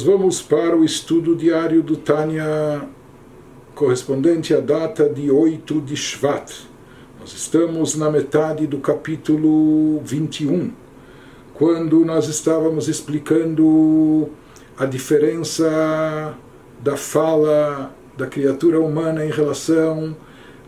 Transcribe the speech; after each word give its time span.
nós 0.00 0.06
vamos 0.06 0.40
para 0.40 0.74
o 0.74 0.82
estudo 0.82 1.36
diário 1.36 1.82
do 1.82 1.94
Tânia, 1.94 2.88
correspondente 3.74 4.54
à 4.54 4.58
data 4.58 5.06
de 5.06 5.30
8 5.30 5.78
de 5.82 5.94
Shvat. 5.94 6.66
Nós 7.20 7.34
estamos 7.34 7.94
na 7.96 8.10
metade 8.10 8.66
do 8.66 8.78
capítulo 8.78 10.00
21, 10.02 10.72
quando 11.52 12.02
nós 12.02 12.28
estávamos 12.28 12.88
explicando 12.88 14.30
a 14.78 14.86
diferença 14.86 16.34
da 16.82 16.96
fala 16.96 17.94
da 18.16 18.26
criatura 18.26 18.80
humana 18.80 19.26
em 19.26 19.30
relação 19.30 20.16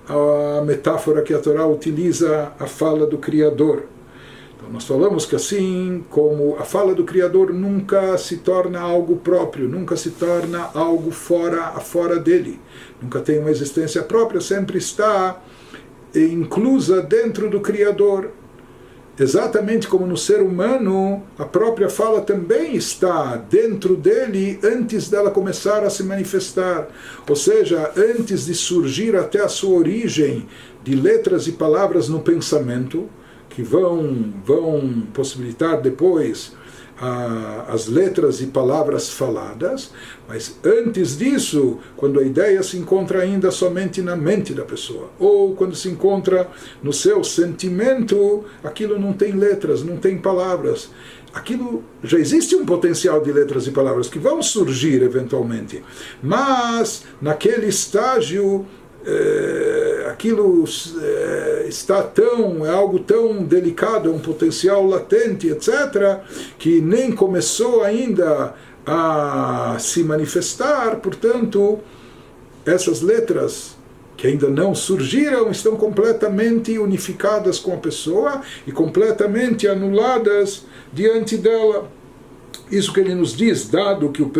à 0.06 0.60
metáfora 0.62 1.22
que 1.22 1.32
a 1.32 1.38
Torá 1.38 1.66
utiliza, 1.66 2.52
a 2.58 2.66
fala 2.66 3.06
do 3.06 3.16
Criador. 3.16 3.84
Então, 4.62 4.72
nós 4.72 4.84
falamos 4.84 5.26
que 5.26 5.34
assim 5.34 6.04
como 6.08 6.56
a 6.56 6.62
fala 6.62 6.94
do 6.94 7.02
Criador 7.02 7.52
nunca 7.52 8.16
se 8.16 8.36
torna 8.36 8.78
algo 8.78 9.16
próprio, 9.16 9.68
nunca 9.68 9.96
se 9.96 10.10
torna 10.10 10.70
algo 10.72 11.10
fora, 11.10 11.72
fora 11.80 12.16
dele, 12.16 12.60
nunca 13.00 13.18
tem 13.18 13.40
uma 13.40 13.50
existência 13.50 14.04
própria, 14.04 14.40
sempre 14.40 14.78
está 14.78 15.42
inclusa 16.14 17.02
dentro 17.02 17.50
do 17.50 17.58
Criador. 17.60 18.30
Exatamente 19.18 19.88
como 19.88 20.06
no 20.06 20.16
ser 20.16 20.40
humano, 20.40 21.24
a 21.36 21.44
própria 21.44 21.88
fala 21.88 22.20
também 22.20 22.76
está 22.76 23.36
dentro 23.36 23.96
dele 23.96 24.60
antes 24.62 25.10
dela 25.10 25.30
começar 25.32 25.82
a 25.82 25.90
se 25.90 26.04
manifestar. 26.04 26.88
Ou 27.28 27.34
seja, 27.34 27.92
antes 27.96 28.46
de 28.46 28.54
surgir 28.54 29.16
até 29.16 29.40
a 29.40 29.48
sua 29.48 29.76
origem 29.76 30.46
de 30.84 30.94
letras 30.94 31.48
e 31.48 31.52
palavras 31.52 32.08
no 32.08 32.20
pensamento, 32.20 33.08
que 33.54 33.62
vão, 33.62 34.32
vão 34.44 35.02
possibilitar 35.12 35.80
depois 35.80 36.52
a, 36.98 37.66
as 37.68 37.86
letras 37.86 38.40
e 38.40 38.46
palavras 38.46 39.10
faladas, 39.10 39.90
mas 40.28 40.56
antes 40.64 41.18
disso, 41.18 41.78
quando 41.96 42.20
a 42.20 42.22
ideia 42.22 42.62
se 42.62 42.76
encontra 42.76 43.20
ainda 43.20 43.50
somente 43.50 44.00
na 44.00 44.16
mente 44.16 44.54
da 44.54 44.64
pessoa, 44.64 45.10
ou 45.18 45.54
quando 45.54 45.74
se 45.74 45.88
encontra 45.88 46.48
no 46.82 46.92
seu 46.92 47.22
sentimento, 47.24 48.44
aquilo 48.62 48.98
não 48.98 49.12
tem 49.12 49.32
letras, 49.32 49.82
não 49.82 49.96
tem 49.96 50.18
palavras. 50.18 50.90
Aquilo 51.34 51.82
já 52.04 52.18
existe 52.18 52.54
um 52.54 52.66
potencial 52.66 53.22
de 53.22 53.32
letras 53.32 53.66
e 53.66 53.70
palavras 53.70 54.06
que 54.06 54.18
vão 54.18 54.42
surgir 54.42 55.02
eventualmente, 55.02 55.82
mas 56.22 57.04
naquele 57.22 57.66
estágio 57.66 58.66
é, 59.04 60.06
aquilo 60.10 60.64
é, 61.00 61.66
está 61.68 62.02
tão, 62.02 62.64
é 62.64 62.70
algo 62.70 63.00
tão 63.00 63.42
delicado, 63.42 64.08
é 64.08 64.12
um 64.12 64.18
potencial 64.18 64.86
latente, 64.86 65.48
etc., 65.48 66.20
que 66.58 66.80
nem 66.80 67.10
começou 67.10 67.82
ainda 67.82 68.54
a 68.86 69.76
se 69.78 70.04
manifestar, 70.04 70.96
portanto, 70.96 71.80
essas 72.64 73.00
letras 73.00 73.76
que 74.16 74.26
ainda 74.28 74.48
não 74.48 74.74
surgiram 74.74 75.50
estão 75.50 75.76
completamente 75.76 76.78
unificadas 76.78 77.58
com 77.58 77.74
a 77.74 77.78
pessoa 77.78 78.40
e 78.66 78.70
completamente 78.70 79.66
anuladas 79.66 80.64
diante 80.92 81.36
dela. 81.36 81.90
Isso 82.70 82.92
que 82.92 83.00
ele 83.00 83.14
nos 83.14 83.36
diz, 83.36 83.68
dado 83.68 84.10
que 84.10 84.22
o 84.22 84.30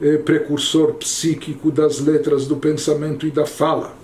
eh, 0.00 0.18
precursor 0.18 0.94
psíquico 0.94 1.70
das 1.70 1.98
letras 1.98 2.46
do 2.46 2.56
pensamento 2.56 3.26
e 3.26 3.30
da 3.30 3.44
fala 3.44 4.03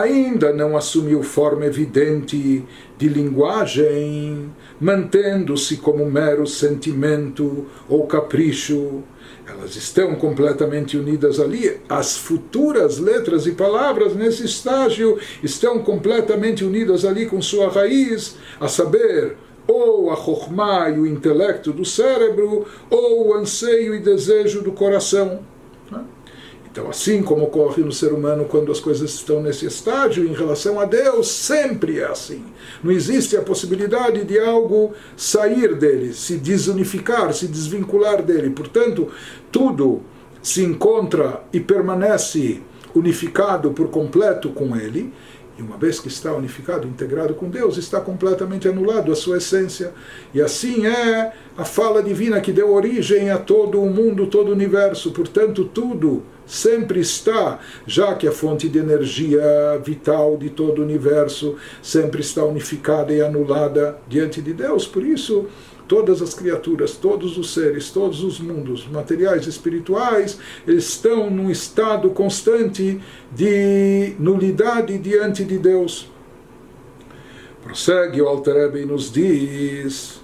ainda 0.00 0.52
não 0.52 0.76
assumiu 0.76 1.22
forma 1.22 1.66
evidente 1.66 2.64
de 2.98 3.08
linguagem, 3.08 4.50
mantendo-se 4.80 5.76
como 5.78 6.04
mero 6.04 6.46
sentimento 6.46 7.66
ou 7.88 8.06
capricho. 8.06 9.02
Elas 9.46 9.76
estão 9.76 10.14
completamente 10.16 10.96
unidas 10.96 11.38
ali. 11.38 11.80
As 11.88 12.16
futuras 12.16 12.98
letras 12.98 13.46
e 13.46 13.52
palavras 13.52 14.14
nesse 14.14 14.44
estágio 14.44 15.18
estão 15.42 15.78
completamente 15.78 16.64
unidas 16.64 17.04
ali 17.04 17.26
com 17.26 17.40
sua 17.40 17.68
raiz, 17.68 18.36
a 18.60 18.68
saber, 18.68 19.36
ou 19.66 20.10
a 20.10 20.16
chokhmah 20.16 20.90
e 20.90 20.98
o 20.98 21.06
intelecto 21.06 21.72
do 21.72 21.84
cérebro, 21.84 22.66
ou 22.90 23.28
o 23.28 23.34
anseio 23.34 23.94
e 23.94 24.00
desejo 24.00 24.62
do 24.62 24.72
coração. 24.72 25.40
Então, 26.76 26.90
assim 26.90 27.22
como 27.22 27.44
ocorre 27.44 27.82
no 27.82 27.90
ser 27.90 28.12
humano 28.12 28.44
quando 28.44 28.70
as 28.70 28.78
coisas 28.78 29.14
estão 29.14 29.40
nesse 29.40 29.64
estágio, 29.64 30.26
em 30.26 30.34
relação 30.34 30.78
a 30.78 30.84
Deus, 30.84 31.26
sempre 31.26 32.00
é 32.00 32.04
assim. 32.04 32.44
Não 32.84 32.92
existe 32.92 33.34
a 33.34 33.40
possibilidade 33.40 34.24
de 34.24 34.38
algo 34.38 34.92
sair 35.16 35.74
dele, 35.74 36.12
se 36.12 36.36
desunificar, 36.36 37.32
se 37.32 37.48
desvincular 37.48 38.22
dele. 38.22 38.50
Portanto, 38.50 39.08
tudo 39.50 40.02
se 40.42 40.62
encontra 40.62 41.44
e 41.50 41.60
permanece 41.60 42.60
unificado 42.94 43.70
por 43.70 43.88
completo 43.88 44.50
com 44.50 44.76
ele. 44.76 45.14
E 45.58 45.62
uma 45.62 45.78
vez 45.78 45.98
que 45.98 46.08
está 46.08 46.34
unificado, 46.34 46.86
integrado 46.86 47.34
com 47.34 47.48
Deus, 47.48 47.78
está 47.78 48.00
completamente 48.00 48.68
anulado 48.68 49.10
a 49.10 49.16
sua 49.16 49.38
essência. 49.38 49.92
E 50.34 50.40
assim 50.40 50.86
é 50.86 51.32
a 51.56 51.64
fala 51.64 52.02
divina 52.02 52.40
que 52.40 52.52
deu 52.52 52.72
origem 52.74 53.30
a 53.30 53.38
todo 53.38 53.80
o 53.80 53.88
mundo, 53.88 54.26
todo 54.26 54.48
o 54.48 54.52
universo. 54.52 55.12
Portanto, 55.12 55.64
tudo 55.64 56.22
sempre 56.46 57.00
está, 57.00 57.58
já 57.86 58.14
que 58.14 58.28
a 58.28 58.32
fonte 58.32 58.68
de 58.68 58.78
energia 58.78 59.42
vital 59.82 60.36
de 60.36 60.50
todo 60.50 60.80
o 60.80 60.84
universo 60.84 61.56
sempre 61.82 62.20
está 62.20 62.44
unificada 62.44 63.12
e 63.12 63.22
anulada 63.22 63.98
diante 64.06 64.42
de 64.42 64.52
Deus. 64.52 64.86
Por 64.86 65.04
isso, 65.04 65.46
todas 65.88 66.20
as 66.20 66.34
criaturas, 66.34 66.96
todos 66.96 67.38
os 67.38 67.54
seres, 67.54 67.90
todos 67.90 68.22
os 68.22 68.38
mundos, 68.38 68.86
materiais 68.86 69.46
e 69.46 69.48
espirituais, 69.48 70.38
estão 70.66 71.30
num 71.30 71.50
estado 71.50 72.10
constante 72.10 73.00
de 73.32 74.14
nulidade 74.18 74.98
diante 74.98 75.44
de 75.44 75.58
Deus. 75.58 76.08
Prossegue 77.62 78.22
o 78.22 78.28
Alter 78.28 78.76
e 78.76 78.84
nos 78.84 79.10
diz 79.10 80.20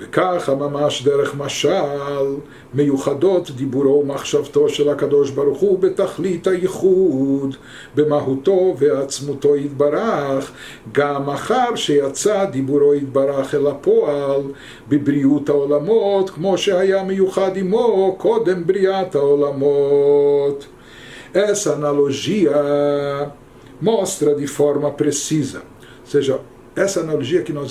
וככה 0.00 0.54
ממש 0.54 1.02
דרך 1.04 1.34
משל 1.34 2.36
מיוחדות 2.74 3.50
דיבורו 3.50 4.00
ומחשבתו 4.00 4.68
של 4.68 4.88
הקדוש 4.88 5.30
ברוך 5.30 5.58
הוא 5.58 5.78
בתכלית 5.78 6.46
הייחוד, 6.46 7.56
במהותו 7.94 8.74
ועצמותו 8.78 9.56
יתברך, 9.56 10.52
גם 10.92 11.30
אחר 11.30 11.74
שיצא 11.74 12.44
דיבורו 12.44 12.94
יתברך 12.94 13.54
אל 13.54 13.66
הפועל 13.66 14.42
בבריאות 14.88 15.48
העולמות, 15.48 16.30
כמו 16.30 16.58
שהיה 16.58 17.02
מיוחד 17.02 17.56
עמו 17.56 18.14
קודם 18.18 18.66
בריאת 18.66 19.14
העולמות. 19.14 20.66
Essa 21.34 21.74
analogia 21.74 23.30
mostra 23.78 24.34
de 24.34 24.46
forma 24.46 24.90
precisa, 24.90 25.58
ou 25.58 26.06
seja, 26.06 26.40
essa 26.74 27.00
analogia 27.00 27.42
que 27.42 27.52
nós 27.52 27.70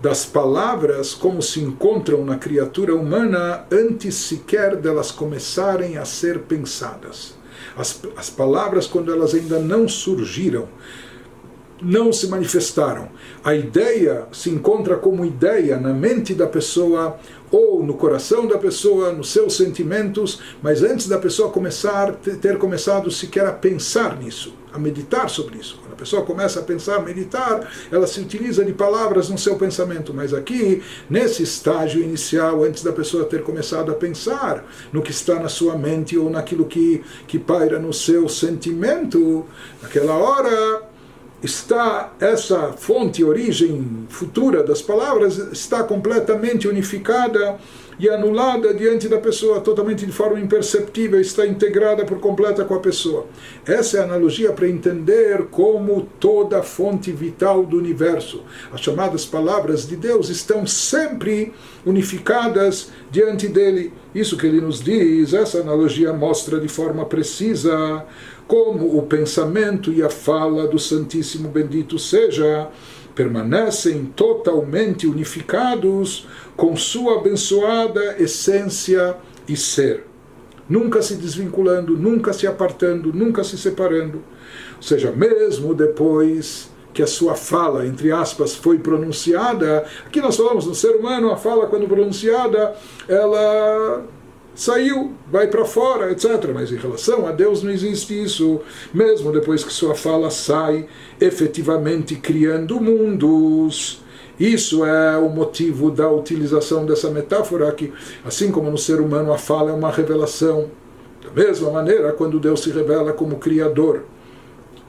das 0.00 0.24
palavras 0.24 1.14
como 1.14 1.40
se 1.40 1.60
encontram 1.60 2.24
na 2.24 2.36
criatura 2.36 2.94
humana 2.94 3.64
antes 3.70 4.14
sequer 4.14 4.76
delas 4.76 5.10
começarem 5.10 5.96
a 5.96 6.04
ser 6.04 6.40
pensadas. 6.40 7.34
As, 7.76 8.00
as 8.16 8.30
palavras, 8.30 8.86
quando 8.86 9.12
elas 9.12 9.34
ainda 9.34 9.58
não 9.58 9.88
surgiram, 9.88 10.68
não 11.80 12.12
se 12.12 12.26
manifestaram. 12.28 13.08
A 13.44 13.54
ideia 13.54 14.26
se 14.32 14.50
encontra 14.50 14.96
como 14.96 15.24
ideia 15.24 15.78
na 15.78 15.92
mente 15.92 16.34
da 16.34 16.46
pessoa 16.46 17.18
ou 17.50 17.82
no 17.82 17.94
coração 17.94 18.46
da 18.46 18.58
pessoa, 18.58 19.12
nos 19.12 19.30
seus 19.30 19.56
sentimentos, 19.56 20.40
mas 20.62 20.82
antes 20.82 21.06
da 21.06 21.18
pessoa 21.18 21.50
começar 21.50 22.12
ter 22.12 22.58
começado 22.58 23.10
sequer 23.10 23.46
a 23.46 23.52
pensar 23.52 24.18
nisso, 24.18 24.54
a 24.76 24.78
meditar 24.78 25.28
sobre 25.28 25.58
isso. 25.58 25.78
Quando 25.80 25.94
a 25.94 25.96
pessoa 25.96 26.22
começa 26.22 26.60
a 26.60 26.62
pensar, 26.62 27.02
meditar, 27.02 27.68
ela 27.90 28.06
se 28.06 28.20
utiliza 28.20 28.64
de 28.64 28.72
palavras 28.72 29.28
no 29.28 29.38
seu 29.38 29.56
pensamento, 29.56 30.12
mas 30.14 30.32
aqui, 30.32 30.82
nesse 31.08 31.42
estágio 31.42 32.02
inicial, 32.02 32.62
antes 32.62 32.82
da 32.82 32.92
pessoa 32.92 33.24
ter 33.24 33.42
começado 33.42 33.90
a 33.90 33.94
pensar 33.94 34.64
no 34.92 35.02
que 35.02 35.10
está 35.10 35.40
na 35.40 35.48
sua 35.48 35.76
mente 35.76 36.16
ou 36.16 36.30
naquilo 36.30 36.66
que, 36.66 37.02
que 37.26 37.38
paira 37.38 37.78
no 37.78 37.92
seu 37.92 38.28
sentimento, 38.28 39.44
naquela 39.82 40.14
hora 40.14 40.82
está 41.42 42.12
essa 42.18 42.72
fonte, 42.72 43.22
origem 43.22 44.06
futura 44.08 44.62
das 44.62 44.82
palavras, 44.82 45.38
está 45.52 45.82
completamente 45.84 46.66
unificada 46.66 47.58
e 47.98 48.08
anulada 48.08 48.74
diante 48.74 49.08
da 49.08 49.18
pessoa, 49.18 49.60
totalmente 49.60 50.04
de 50.04 50.12
forma 50.12 50.38
imperceptível, 50.38 51.20
está 51.20 51.46
integrada 51.46 52.04
por 52.04 52.18
completa 52.20 52.64
com 52.64 52.74
a 52.74 52.80
pessoa. 52.80 53.26
Essa 53.66 53.98
é 53.98 54.00
a 54.00 54.04
analogia 54.04 54.52
para 54.52 54.68
entender 54.68 55.46
como 55.50 56.06
toda 56.20 56.62
fonte 56.62 57.10
vital 57.10 57.64
do 57.64 57.78
universo, 57.78 58.42
as 58.72 58.80
chamadas 58.80 59.24
palavras 59.24 59.86
de 59.86 59.96
Deus, 59.96 60.28
estão 60.28 60.66
sempre 60.66 61.52
unificadas 61.84 62.90
diante 63.10 63.48
dele. 63.48 63.92
Isso 64.14 64.36
que 64.36 64.46
ele 64.46 64.60
nos 64.60 64.82
diz, 64.82 65.32
essa 65.32 65.60
analogia 65.60 66.12
mostra 66.12 66.60
de 66.60 66.68
forma 66.68 67.04
precisa 67.04 68.04
como 68.46 68.96
o 68.96 69.02
pensamento 69.02 69.92
e 69.92 70.02
a 70.02 70.10
fala 70.10 70.68
do 70.68 70.78
Santíssimo 70.78 71.48
Bendito 71.48 71.98
seja, 71.98 72.68
permanecem 73.16 74.04
totalmente 74.14 75.06
unificados 75.06 76.28
com 76.54 76.76
sua 76.76 77.18
abençoada 77.18 78.16
essência 78.22 79.16
e 79.48 79.56
ser, 79.56 80.04
nunca 80.68 81.00
se 81.00 81.14
desvinculando, 81.14 81.96
nunca 81.96 82.34
se 82.34 82.46
apartando, 82.46 83.12
nunca 83.14 83.42
se 83.42 83.56
separando. 83.56 84.22
Ou 84.76 84.82
seja, 84.82 85.10
mesmo 85.10 85.74
depois 85.74 86.70
que 86.92 87.02
a 87.02 87.06
sua 87.06 87.34
fala, 87.34 87.86
entre 87.86 88.12
aspas, 88.12 88.54
foi 88.54 88.78
pronunciada, 88.78 89.84
aqui 90.06 90.20
nós 90.20 90.36
falamos 90.36 90.66
no 90.66 90.74
ser 90.74 90.96
humano, 90.96 91.30
a 91.30 91.36
fala, 91.36 91.66
quando 91.66 91.88
pronunciada, 91.88 92.74
ela 93.08 94.04
saiu, 94.56 95.12
vai 95.30 95.46
para 95.46 95.64
fora, 95.64 96.10
etc. 96.10 96.50
Mas 96.52 96.72
em 96.72 96.76
relação 96.76 97.26
a 97.26 97.30
Deus 97.30 97.62
não 97.62 97.70
existe 97.70 98.20
isso. 98.20 98.60
Mesmo 98.92 99.30
depois 99.30 99.62
que 99.62 99.72
sua 99.72 99.94
fala 99.94 100.30
sai, 100.30 100.88
efetivamente 101.20 102.16
criando 102.16 102.80
mundos. 102.80 104.02
Isso 104.40 104.84
é 104.84 105.16
o 105.16 105.28
motivo 105.30 105.90
da 105.90 106.10
utilização 106.10 106.84
dessa 106.84 107.10
metáfora 107.10 107.70
que, 107.72 107.92
assim 108.24 108.50
como 108.50 108.70
no 108.70 108.76
ser 108.76 109.00
humano 109.00 109.32
a 109.32 109.38
fala 109.38 109.70
é 109.70 109.74
uma 109.74 109.90
revelação, 109.90 110.70
da 111.24 111.30
mesma 111.30 111.70
maneira, 111.70 112.12
quando 112.12 112.38
Deus 112.38 112.60
se 112.60 112.70
revela 112.70 113.12
como 113.12 113.36
Criador, 113.36 114.04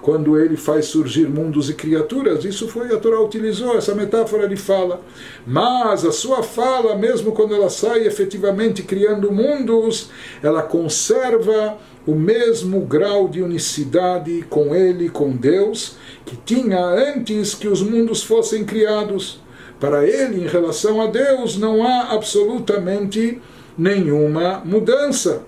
quando 0.07 0.39
ele 0.39 0.56
faz 0.56 0.86
surgir 0.86 1.27
mundos 1.27 1.69
e 1.69 1.74
criaturas, 1.74 2.45
isso 2.45 2.65
foi 2.69 2.95
a 2.95 2.98
Torá 2.98 3.19
utilizou 3.19 3.77
essa 3.77 3.94
metáfora 3.94 4.48
de 4.48 4.56
fala. 4.56 5.01
Mas 5.45 6.06
a 6.06 6.13
sua 6.13 6.42
fala, 6.42 6.95
mesmo 6.95 7.33
quando 7.33 7.54
ela 7.54 7.69
sai 7.69 8.07
efetivamente 8.07 8.83
criando 8.83 9.30
mundos, 9.30 10.09
ela 10.42 10.62
conserva 10.62 11.77
o 12.06 12.15
mesmo 12.15 12.80
grau 12.86 13.27
de 13.27 13.42
unicidade 13.42 14.45
com 14.50 14.74
ele, 14.74 15.09
com 15.09 15.36
Deus, 15.36 15.98
que 16.25 16.38
tinha 16.38 16.80
antes 16.80 17.54
que 17.54 17.68
os 17.68 17.81
mundos 17.81 18.24
fossem 18.24 18.63
criados. 18.63 19.42
Para 19.77 20.07
ele, 20.07 20.42
em 20.42 20.48
relação 20.48 21.01
a 21.01 21.07
Deus, 21.07 21.57
não 21.57 21.86
há 21.86 22.13
absolutamente 22.13 23.42
nenhuma 23.77 24.62
mudança. 24.63 25.44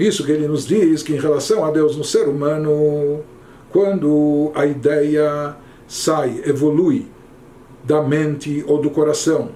Isso 0.00 0.24
que 0.24 0.32
ele 0.32 0.48
nos 0.48 0.66
diz 0.66 1.02
que 1.02 1.14
em 1.14 1.18
relação 1.18 1.64
a 1.64 1.70
Deus 1.70 1.96
no 1.96 2.04
ser 2.04 2.28
humano, 2.28 3.22
quando 3.70 4.50
a 4.54 4.66
ideia 4.66 5.56
sai, 5.86 6.42
evolui 6.46 7.06
da 7.82 8.02
mente 8.02 8.64
ou 8.66 8.80
do 8.80 8.90
coração 8.90 9.50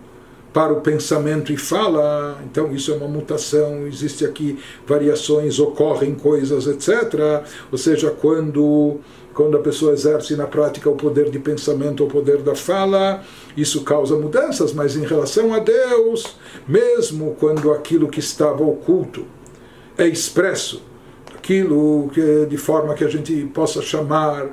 para 0.52 0.72
o 0.72 0.80
pensamento 0.80 1.52
e 1.52 1.56
fala, 1.56 2.40
então 2.44 2.72
isso 2.74 2.90
é 2.92 2.96
uma 2.96 3.06
mutação, 3.06 3.86
existe 3.86 4.24
aqui 4.24 4.58
variações, 4.86 5.58
ocorrem 5.58 6.14
coisas, 6.14 6.66
etc. 6.66 7.44
Ou 7.70 7.78
seja, 7.78 8.10
quando 8.10 8.98
quando 9.34 9.56
a 9.56 9.60
pessoa 9.60 9.92
exerce 9.92 10.34
na 10.34 10.48
prática 10.48 10.90
o 10.90 10.96
poder 10.96 11.30
de 11.30 11.38
pensamento 11.38 12.00
ou 12.00 12.08
o 12.08 12.10
poder 12.10 12.38
da 12.38 12.56
fala, 12.56 13.22
isso 13.56 13.84
causa 13.84 14.16
mudanças, 14.16 14.72
mas 14.72 14.96
em 14.96 15.06
relação 15.06 15.54
a 15.54 15.60
Deus, 15.60 16.36
mesmo 16.66 17.36
quando 17.38 17.70
aquilo 17.70 18.08
que 18.08 18.18
estava 18.18 18.64
oculto 18.64 19.24
é 19.98 20.06
expresso, 20.06 20.82
aquilo 21.36 22.08
que 22.14 22.46
de 22.46 22.56
forma 22.56 22.94
que 22.94 23.04
a 23.04 23.08
gente 23.08 23.34
possa 23.52 23.82
chamar, 23.82 24.46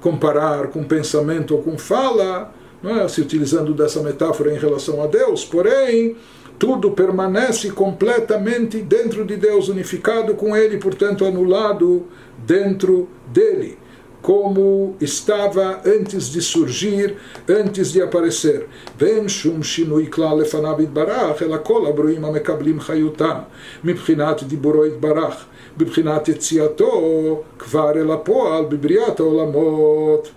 comparar 0.00 0.68
com 0.68 0.84
pensamento 0.84 1.56
ou 1.56 1.62
com 1.62 1.76
fala, 1.76 2.54
é? 2.84 3.08
se 3.08 3.20
utilizando 3.20 3.74
dessa 3.74 4.00
metáfora 4.02 4.54
em 4.54 4.58
relação 4.58 5.02
a 5.02 5.06
Deus, 5.06 5.44
porém 5.44 6.16
tudo 6.58 6.90
permanece 6.90 7.70
completamente 7.70 8.78
dentro 8.78 9.24
de 9.24 9.36
Deus, 9.36 9.68
unificado 9.68 10.34
com 10.34 10.56
Ele, 10.56 10.76
portanto 10.76 11.24
anulado 11.24 12.06
dentro 12.46 13.08
dele 13.32 13.78
como 14.22 14.96
estava 15.00 15.80
antes 15.84 16.32
de 16.32 16.40
surgir, 16.40 17.14
antes 17.48 17.92
de 17.92 18.02
aparecer. 18.02 18.62
ואין 18.98 19.28
שום 19.28 19.62
שינוי 19.62 20.06
כלל 20.10 20.38
לפניו 20.40 20.82
יתברך, 20.82 21.42
אלא 21.42 21.56
כל 21.62 21.86
הברואים 21.86 22.24
המקבלים 22.24 22.80
חיותם 22.80 23.36
מבחינת 23.84 24.42
דיבורו 24.42 24.86
יתברך, 24.86 25.44
בבחינת 25.76 26.28
יציאתו 26.28 27.42
כבר 27.58 27.90
אל 27.90 28.10
הפועל 28.10 28.64
בבריאת 28.64 29.20
העולמות. 29.20 30.28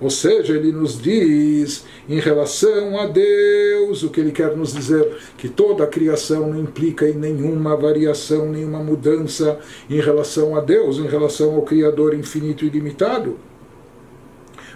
Ou 0.00 0.08
seja, 0.08 0.54
ele 0.54 0.72
nos 0.72 1.00
diz 1.00 1.84
em 2.08 2.18
relação 2.18 2.98
a 2.98 3.06
Deus, 3.06 4.02
o 4.02 4.08
que 4.08 4.20
ele 4.20 4.32
quer 4.32 4.56
nos 4.56 4.72
dizer, 4.72 5.18
que 5.36 5.48
toda 5.48 5.84
a 5.84 5.86
criação 5.86 6.48
não 6.48 6.60
implica 6.60 7.06
em 7.06 7.14
nenhuma 7.14 7.76
variação, 7.76 8.50
nenhuma 8.50 8.82
mudança 8.82 9.58
em 9.90 10.00
relação 10.00 10.56
a 10.56 10.60
Deus, 10.60 10.96
em 10.96 11.06
relação 11.06 11.54
ao 11.54 11.62
Criador 11.62 12.14
infinito 12.14 12.64
e 12.64 12.68
ilimitado. 12.68 13.38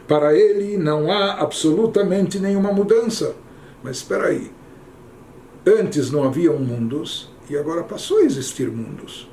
Para 0.07 0.37
ele 0.37 0.77
não 0.77 1.11
há 1.11 1.41
absolutamente 1.41 2.39
nenhuma 2.39 2.73
mudança. 2.73 3.35
Mas 3.83 3.97
espera 3.97 4.29
aí, 4.29 4.51
antes 5.67 6.11
não 6.11 6.25
haviam 6.25 6.59
mundos 6.59 7.31
e 7.49 7.57
agora 7.57 7.83
passou 7.83 8.19
a 8.19 8.25
existir 8.25 8.71
mundos. 8.71 9.29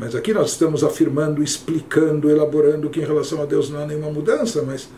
Mas 0.00 0.14
aqui 0.14 0.32
nós 0.32 0.52
estamos 0.52 0.82
afirmando, 0.82 1.42
explicando, 1.42 2.30
elaborando 2.30 2.88
que 2.88 3.00
em 3.00 3.04
relação 3.04 3.42
a 3.42 3.44
Deus 3.44 3.68
não 3.68 3.82
há 3.82 3.86
nenhuma 3.86 4.10
mudança, 4.10 4.62
mas 4.62 4.88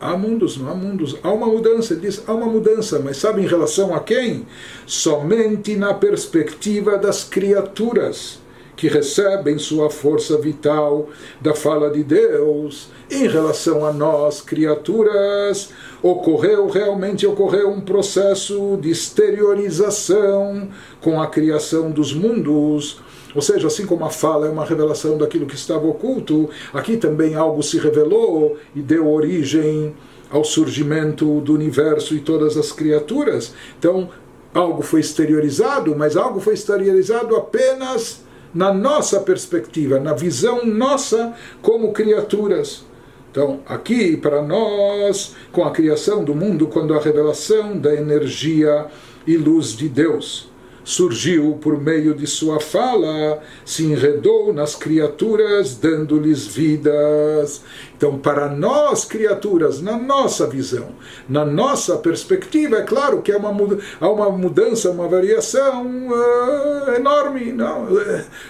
há 0.00 0.16
mundos, 0.16 0.56
não 0.56 0.70
há 0.70 0.74
mundos. 0.74 1.18
Há 1.22 1.30
uma 1.30 1.46
mudança, 1.46 1.92
ele 1.92 2.00
diz, 2.00 2.22
há 2.26 2.32
uma 2.32 2.46
mudança, 2.46 2.98
mas 2.98 3.18
sabe 3.18 3.42
em 3.42 3.46
relação 3.46 3.94
a 3.94 4.00
quem? 4.00 4.46
Somente 4.86 5.76
na 5.76 5.92
perspectiva 5.92 6.96
das 6.96 7.24
criaturas 7.24 8.38
que 8.74 8.88
recebem 8.88 9.58
sua 9.58 9.90
força 9.90 10.38
vital 10.38 11.10
da 11.38 11.54
fala 11.54 11.90
de 11.90 12.02
Deus. 12.02 12.88
Em 13.10 13.28
relação 13.28 13.84
a 13.84 13.92
nós, 13.92 14.40
criaturas, 14.40 15.70
ocorreu 16.02 16.68
realmente 16.68 17.26
ocorreu 17.26 17.70
um 17.70 17.82
processo 17.82 18.78
de 18.80 18.90
exteriorização 18.90 20.70
com 21.02 21.20
a 21.20 21.26
criação 21.26 21.90
dos 21.90 22.14
mundos 22.14 23.04
ou 23.36 23.42
seja, 23.42 23.66
assim 23.66 23.84
como 23.84 24.02
a 24.04 24.10
fala 24.10 24.46
é 24.46 24.50
uma 24.50 24.64
revelação 24.64 25.18
daquilo 25.18 25.44
que 25.44 25.54
estava 25.54 25.86
oculto, 25.86 26.48
aqui 26.72 26.96
também 26.96 27.34
algo 27.34 27.62
se 27.62 27.78
revelou 27.78 28.56
e 28.74 28.80
deu 28.80 29.12
origem 29.12 29.94
ao 30.30 30.42
surgimento 30.42 31.40
do 31.42 31.52
universo 31.52 32.14
e 32.14 32.20
todas 32.20 32.56
as 32.56 32.72
criaturas. 32.72 33.52
Então, 33.78 34.08
algo 34.54 34.82
foi 34.82 35.00
exteriorizado, 35.00 35.94
mas 35.94 36.16
algo 36.16 36.40
foi 36.40 36.54
exteriorizado 36.54 37.36
apenas 37.36 38.24
na 38.54 38.72
nossa 38.72 39.20
perspectiva, 39.20 40.00
na 40.00 40.14
visão 40.14 40.64
nossa 40.64 41.34
como 41.60 41.92
criaturas. 41.92 42.86
Então, 43.30 43.60
aqui 43.66 44.16
para 44.16 44.40
nós, 44.40 45.36
com 45.52 45.62
a 45.62 45.70
criação 45.70 46.24
do 46.24 46.34
mundo, 46.34 46.68
quando 46.68 46.94
a 46.94 47.00
revelação 47.00 47.76
da 47.76 47.94
energia 47.94 48.86
e 49.26 49.36
luz 49.36 49.76
de 49.76 49.90
Deus 49.90 50.55
surgiu 50.86 51.58
por 51.60 51.82
meio 51.82 52.14
de 52.14 52.28
sua 52.28 52.60
fala, 52.60 53.42
se 53.64 53.84
enredou 53.84 54.52
nas 54.52 54.76
criaturas, 54.76 55.74
dando-lhes 55.74 56.46
vidas. 56.46 57.60
Então, 57.96 58.16
para 58.18 58.48
nós, 58.48 59.04
criaturas, 59.04 59.82
na 59.82 59.98
nossa 59.98 60.46
visão, 60.46 60.90
na 61.28 61.44
nossa 61.44 61.96
perspectiva, 61.96 62.76
é 62.76 62.82
claro 62.82 63.20
que 63.20 63.32
há 63.32 63.36
uma, 63.36 63.78
há 64.00 64.08
uma 64.08 64.30
mudança, 64.30 64.88
uma 64.88 65.08
variação 65.08 65.84
uh, 65.86 66.94
enorme. 66.94 67.52
Não? 67.52 67.88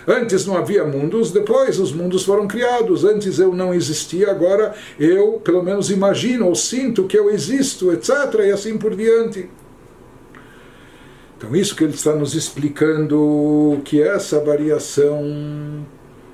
Antes 0.07 0.45
não 0.45 0.59
havia 0.59 0.85
mundos, 0.85 1.33
depois 1.33 1.81
os 1.81 1.91
mundos 1.91 2.23
foram 2.23 2.47
criados. 2.47 3.03
Antes 3.03 3.39
eu 3.39 3.55
não 3.55 3.73
existia, 3.73 4.31
agora 4.31 4.75
eu, 5.01 5.41
pelo 5.43 5.63
menos, 5.63 5.91
imagino 5.91 6.49
ou 6.49 6.55
sinto 6.55 7.05
que 7.05 7.19
eu 7.19 7.31
existo, 7.31 7.91
etc. 7.93 8.11
E 8.45 8.51
assim 8.51 8.77
por 8.77 8.95
diante. 8.95 9.49
Então, 11.37 11.55
isso 11.55 11.77
que 11.77 11.85
ele 11.85 11.95
está 11.95 12.15
nos 12.15 12.35
explicando, 12.35 13.81
que 13.85 14.03
essa 14.03 14.41
variação 14.41 15.87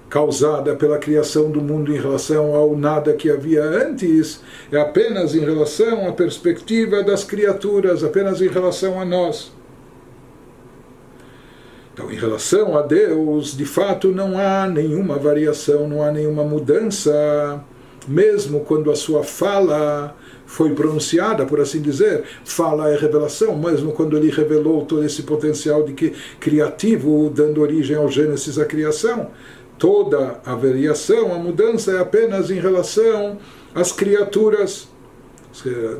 causada 0.09 0.77
pela 0.77 0.99
criação 0.99 1.51
do 1.51 1.61
mundo 1.61 1.91
em 1.91 1.99
relação 1.99 2.55
ao 2.55 2.77
nada 2.77 3.15
que 3.15 3.31
havia 3.31 3.65
antes, 3.65 4.43
é 4.71 4.79
apenas 4.79 5.35
em 5.35 5.41
relação 5.41 6.07
à 6.07 6.13
perspectiva 6.13 7.03
das 7.03 7.25
criaturas, 7.25 8.05
apenas 8.05 8.43
em 8.43 8.49
relação 8.49 9.01
a 9.01 9.05
nós. 9.07 9.51
Então, 11.95 12.13
em 12.13 12.17
relação 12.17 12.77
a 12.77 12.83
Deus, 12.83 13.57
de 13.57 13.65
fato 13.65 14.09
não 14.09 14.39
há 14.39 14.69
nenhuma 14.69 15.19
variação, 15.19 15.89
não 15.89 16.03
há 16.03 16.13
nenhuma 16.13 16.45
mudança, 16.45 17.65
mesmo 18.07 18.61
quando 18.61 18.91
a 18.91 18.97
sua 18.97 19.25
fala 19.25 20.15
foi 20.53 20.75
pronunciada, 20.75 21.47
por 21.47 21.63
assim 21.63 21.81
dizer, 21.81 22.25
fala 22.45 22.91
é 22.91 22.97
revelação, 22.97 23.57
mesmo 23.57 23.91
quando 23.93 24.19
ele 24.19 24.31
revelou 24.31 24.85
todo 24.85 25.03
esse 25.03 25.23
potencial 25.23 25.83
de 25.83 25.95
que 25.95 26.13
criativo, 26.39 27.33
dando 27.35 27.63
origem 27.63 27.97
ao 27.97 28.07
Gênesis, 28.07 28.59
a 28.59 28.67
criação. 28.67 29.31
Toda 29.79 30.43
a 30.45 30.55
variação, 30.55 31.35
a 31.35 31.39
mudança 31.39 31.93
é 31.93 31.99
apenas 31.99 32.51
em 32.51 32.61
relação 32.61 33.39
às 33.75 33.93
criaturas. 33.93 34.89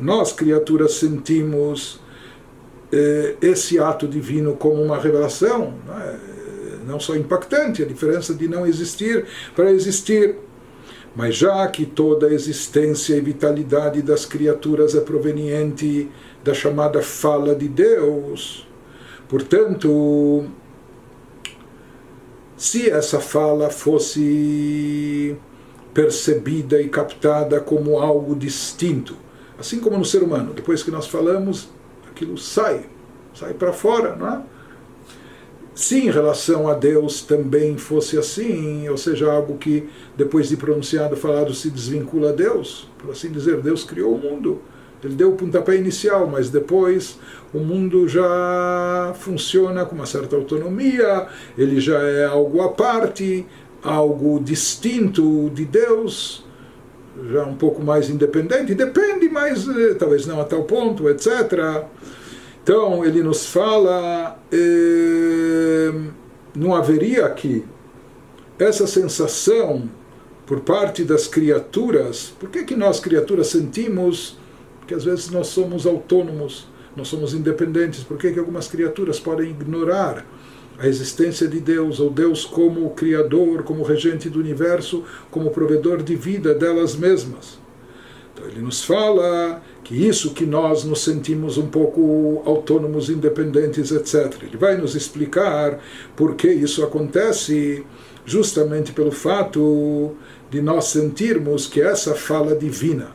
Nós, 0.03 0.35
criaturas, 0.35 0.93
sentimos 0.97 1.99
eh, 2.93 3.37
esse 3.41 3.79
ato 3.79 4.07
divino 4.07 4.55
como 4.55 4.83
uma 4.83 4.99
revelação. 4.99 5.73
É? 5.99 6.33
não 6.87 7.01
só 7.01 7.17
impactante, 7.17 7.83
a 7.83 7.87
diferença 7.87 8.35
de 8.35 8.47
não 8.49 8.67
existir 8.67 9.25
para 9.57 9.71
existir. 9.71 10.37
Mas 11.15 11.37
já 11.37 11.67
que 11.69 11.85
toda 11.85 12.27
a 12.27 12.33
existência 12.33 13.15
e 13.15 13.21
vitalidade 13.21 14.01
das 14.01 14.25
criaturas 14.25 14.95
é 14.95 15.01
proveniente 15.01 16.11
da 16.43 16.55
chamada 16.55 17.03
fala 17.03 17.55
de 17.55 17.69
Deus, 17.69 18.67
portanto, 19.29 20.47
se 22.57 22.89
essa 22.89 23.21
fala 23.21 23.69
fosse 23.69 25.37
percebida 25.93 26.81
e 26.81 26.89
captada 26.89 27.61
como 27.61 27.99
algo 27.99 28.35
distinto, 28.35 29.15
assim 29.59 29.81
como 29.81 29.99
no 29.99 30.05
ser 30.05 30.23
humano, 30.23 30.55
depois 30.55 30.83
que 30.83 30.91
nós 30.91 31.07
falamos, 31.07 31.69
aquilo 32.11 32.39
sai, 32.39 32.87
sai 33.35 33.53
para 33.53 33.73
fora, 33.73 34.17
não 34.17 34.29
é? 34.29 34.43
Se 35.83 35.99
em 35.99 36.11
relação 36.13 36.69
a 36.69 36.75
Deus 36.75 37.23
também 37.23 37.77
fosse 37.77 38.17
assim, 38.17 38.89
ou 38.89 38.97
seja, 38.97 39.29
algo 39.29 39.59
que 39.59 39.89
depois 40.17 40.49
de 40.49 40.57
pronunciado, 40.57 41.17
falado, 41.17 41.53
se 41.53 41.69
desvincula 41.69 42.29
a 42.29 42.33
Deus, 42.33 42.89
por 42.97 43.11
assim 43.11 43.33
dizer, 43.33 43.61
Deus 43.61 43.83
criou 43.83 44.15
o 44.15 44.17
mundo, 44.19 44.63
ele 45.03 45.17
deu 45.17 45.33
o 45.33 45.37
pontapé 45.37 45.75
inicial, 45.75 46.29
mas 46.29 46.49
depois 46.49 47.19
o 47.53 47.59
mundo 47.59 48.07
já 48.07 49.13
funciona 49.19 49.85
com 49.85 49.97
uma 49.97 50.07
certa 50.07 50.37
autonomia, 50.37 51.27
ele 51.59 51.81
já 51.81 51.99
é 51.99 52.27
algo 52.27 52.63
à 52.63 52.69
parte, 52.69 53.45
algo 53.83 54.39
distinto 54.39 55.51
de 55.53 55.65
Deus, 55.65 56.45
já 57.29 57.45
um 57.45 57.57
pouco 57.57 57.83
mais 57.83 58.09
independente, 58.09 58.73
depende, 58.73 59.29
mas 59.29 59.69
eh, 59.69 59.95
talvez 59.95 60.27
não 60.27 60.41
a 60.41 60.45
tal 60.45 60.63
ponto, 60.63 61.09
etc. 61.09 61.89
Então 62.63 63.05
ele 63.05 63.21
nos 63.25 63.47
fala, 63.47 64.39
eh, 64.53 65.32
não 66.55 66.75
haveria 66.75 67.27
aqui 67.27 67.65
essa 68.59 68.87
sensação 68.87 69.89
por 70.47 70.61
parte 70.61 71.05
das 71.05 71.27
criaturas. 71.27 72.33
Por 72.39 72.51
que, 72.51 72.65
que 72.65 72.77
nós, 72.77 73.01
criaturas, 73.01 73.47
sentimos 73.47 74.37
que 74.87 74.95
às 74.95 75.05
vezes 75.05 75.31
nós 75.31 75.47
somos 75.47 75.87
autônomos, 75.87 76.69
nós 76.97 77.09
somos 77.09 77.33
independentes? 77.33 78.03
Por 78.03 78.19
que, 78.19 78.33
que 78.33 78.39
algumas 78.39 78.69
criaturas 78.69 79.19
podem 79.19 79.51
ignorar 79.51 80.27
a 80.79 80.87
existência 80.87 81.47
de 81.47 81.61
Deus, 81.61 82.01
ou 82.01 82.11
Deus 82.11 82.45
como 82.45 82.91
Criador, 82.91 83.63
como 83.63 83.83
regente 83.83 84.29
do 84.29 84.41
universo, 84.41 85.05
como 85.31 85.51
provedor 85.51 86.03
de 86.03 86.17
vida 86.17 86.55
delas 86.55 86.97
mesmas? 86.97 87.62
Então 88.43 88.51
ele 88.51 88.61
nos 88.61 88.85
fala 88.85 89.63
que 89.85 89.95
isso 89.95 90.35
que 90.35 90.45
nós 90.45 90.85
nos 90.85 91.03
sentimos 91.03 91.59
um 91.59 91.69
pouco 91.69 92.43
autônomos, 92.45 93.09
independentes, 93.09 93.93
etc. 93.93 94.43
Ele 94.43 94.57
vai 94.57 94.77
nos 94.77 94.97
explicar 94.97 95.79
por 96.17 96.35
que 96.35 96.49
isso 96.49 96.83
acontece, 96.83 97.85
justamente 98.27 98.93
pelo 98.93 99.13
fato 99.13 100.13
de 100.51 100.61
nós 100.61 100.87
sentirmos 100.87 101.67
que 101.67 101.81
essa 101.81 102.15
fala 102.15 102.57
divina, 102.57 103.15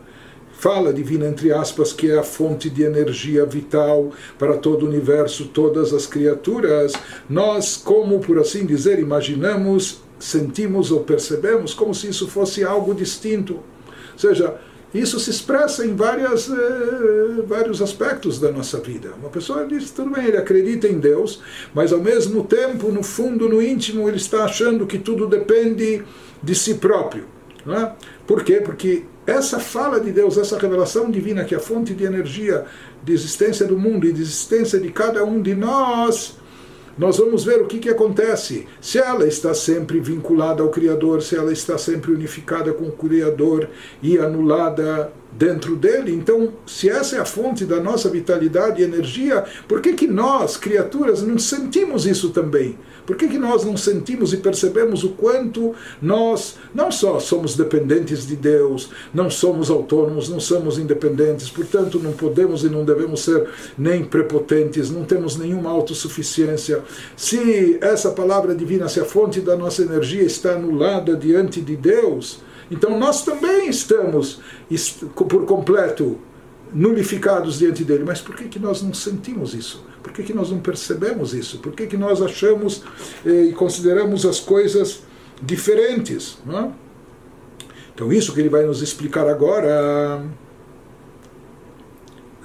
fala 0.54 0.94
divina 0.94 1.28
entre 1.28 1.52
aspas, 1.52 1.92
que 1.92 2.10
é 2.10 2.18
a 2.18 2.24
fonte 2.24 2.70
de 2.70 2.84
energia 2.84 3.46
vital 3.46 4.12
para 4.40 4.58
todo 4.58 4.84
o 4.84 4.88
universo, 4.88 5.46
todas 5.48 5.94
as 5.94 6.08
criaturas, 6.08 6.94
nós, 7.30 7.76
como 7.76 8.20
por 8.20 8.40
assim 8.40 8.66
dizer, 8.66 8.98
imaginamos, 9.00 10.02
sentimos 10.20 10.90
ou 10.92 11.02
percebemos 11.02 11.74
como 11.74 11.94
se 11.94 12.08
isso 12.08 12.28
fosse 12.28 12.64
algo 12.64 12.94
distinto. 12.94 13.56
Ou 14.14 14.20
seja, 14.20 14.58
isso 15.00 15.20
se 15.20 15.30
expressa 15.30 15.86
em 15.86 15.96
várias, 15.96 16.50
eh, 16.50 17.44
vários 17.46 17.82
aspectos 17.82 18.40
da 18.40 18.52
nossa 18.52 18.80
vida. 18.80 19.14
Uma 19.20 19.30
pessoa 19.30 19.66
diz, 19.66 19.92
tudo 19.92 20.12
bem, 20.12 20.26
ele 20.26 20.38
acredita 20.38 20.88
em 20.88 21.00
Deus, 21.00 21.42
mas 21.74 21.92
ao 21.92 22.00
mesmo 22.00 22.44
tempo, 22.44 22.92
no 22.92 23.04
fundo, 23.04 23.50
no 23.50 23.62
íntimo, 23.62 24.08
ele 24.08 24.18
está 24.18 24.46
achando 24.46 24.86
que 24.86 24.98
tudo 24.98 25.28
depende 25.28 26.04
de 26.42 26.56
si 26.56 26.76
próprio. 26.76 27.26
Não 27.66 27.76
é? 27.76 27.94
Por 28.26 28.44
quê? 28.44 28.62
Porque 28.64 29.04
essa 29.26 29.60
fala 29.60 30.00
de 30.00 30.12
Deus, 30.12 30.38
essa 30.38 30.58
revelação 30.58 31.12
divina, 31.12 31.44
que 31.44 31.54
é 31.54 31.58
a 31.58 31.62
fonte 31.62 31.94
de 31.94 32.06
energia, 32.06 32.66
de 33.04 33.12
existência 33.12 33.66
do 33.66 33.78
mundo 33.78 34.08
e 34.08 34.14
de 34.14 34.22
existência 34.22 34.80
de 34.80 34.90
cada 34.90 35.24
um 35.26 35.42
de 35.42 35.54
nós, 35.54 36.38
nós 36.98 37.18
vamos 37.18 37.46
ver 37.46 37.62
o 37.62 37.68
que, 37.68 37.80
que 37.80 37.90
acontece. 37.90 38.68
Se 38.82 38.98
ela 38.98 39.28
está 39.28 39.54
sempre 39.54 40.00
vinculada 40.00 40.64
ao 40.64 40.70
Criador, 40.70 41.22
se 41.22 41.36
ela 41.36 41.52
está 41.52 41.78
sempre 41.78 42.12
unificada 42.12 42.74
com 42.74 42.86
o 42.86 42.92
Criador 42.92 43.70
e 44.02 44.18
anulada 44.18 45.12
dentro 45.38 45.76
dele, 45.76 46.12
então, 46.14 46.54
se 46.66 46.90
essa 46.90 47.16
é 47.16 47.20
a 47.20 47.26
fonte 47.26 47.64
da 47.64 47.80
nossa 47.80 48.10
vitalidade 48.10 48.82
e 48.82 48.86
energia, 48.86 49.46
por 49.68 49.82
que, 49.82 49.94
que 49.94 50.08
nós, 50.08 50.58
criaturas, 50.58 51.22
não 51.22 51.38
sentimos 51.38 52.06
isso 52.06 52.30
também? 52.30 52.78
Por 53.06 53.16
que, 53.16 53.30
que 53.30 53.38
nós 53.38 53.64
não 53.64 53.78
sentimos 53.78 54.34
e 54.34 54.38
percebemos 54.38 55.06
o 55.06 55.12
quanto 55.12 55.74
nós 56.02 56.58
não 56.76 56.92
só 56.92 57.20
somos 57.22 57.56
dependentes 57.56 58.28
de 58.28 58.36
Deus, 58.36 58.90
não 59.14 59.30
somos 59.30 59.70
autônomos, 59.70 60.28
não 60.28 60.42
somos 60.42 60.78
independentes, 60.78 61.50
portanto 61.50 62.00
não 62.00 62.12
podemos 62.12 62.66
e 62.66 62.70
não 62.70 62.84
devemos 62.84 63.22
ser 63.22 63.48
nem 63.78 64.04
prepotentes, 64.04 64.92
não 64.92 65.06
temos 65.06 65.38
nenhuma 65.38 65.70
autossuficiência. 65.70 66.84
Se 67.16 67.78
essa 67.80 68.12
palavra 68.12 68.54
divina, 68.54 68.90
se 68.90 69.00
a 69.00 69.06
fonte 69.06 69.40
da 69.40 69.56
nossa 69.56 69.84
energia 69.84 70.24
está 70.24 70.52
anulada 70.52 71.16
diante 71.16 71.62
de 71.62 71.78
Deus, 71.78 72.42
então 72.70 72.98
nós 73.00 73.24
também 73.24 73.70
estamos 73.70 74.42
por 75.16 75.46
completo 75.46 76.20
nulificados 76.74 77.60
diante 77.60 77.84
dele. 77.84 78.04
Mas 78.06 78.22
por 78.22 78.36
que, 78.36 78.46
que 78.46 78.60
nós 78.60 78.82
não 78.82 78.94
sentimos 78.94 79.54
isso? 79.54 79.86
Por 80.04 80.12
que, 80.12 80.24
que 80.24 80.34
nós 80.34 80.52
não 80.52 80.60
percebemos 80.60 81.34
isso? 81.34 81.60
Por 81.60 81.74
que, 81.74 81.88
que 81.88 81.98
nós 81.98 82.22
achamos 82.22 82.84
eh, 83.26 83.46
e 83.46 83.54
consideramos 83.54 84.26
as 84.26 84.40
coisas 84.40 85.02
diferentes? 85.42 86.38
É? 86.50 86.70
Então, 87.94 88.12
isso 88.14 88.34
que 88.34 88.40
ele 88.40 88.50
vai 88.50 88.64
nos 88.64 88.82
explicar 88.82 89.28
agora 89.28 90.24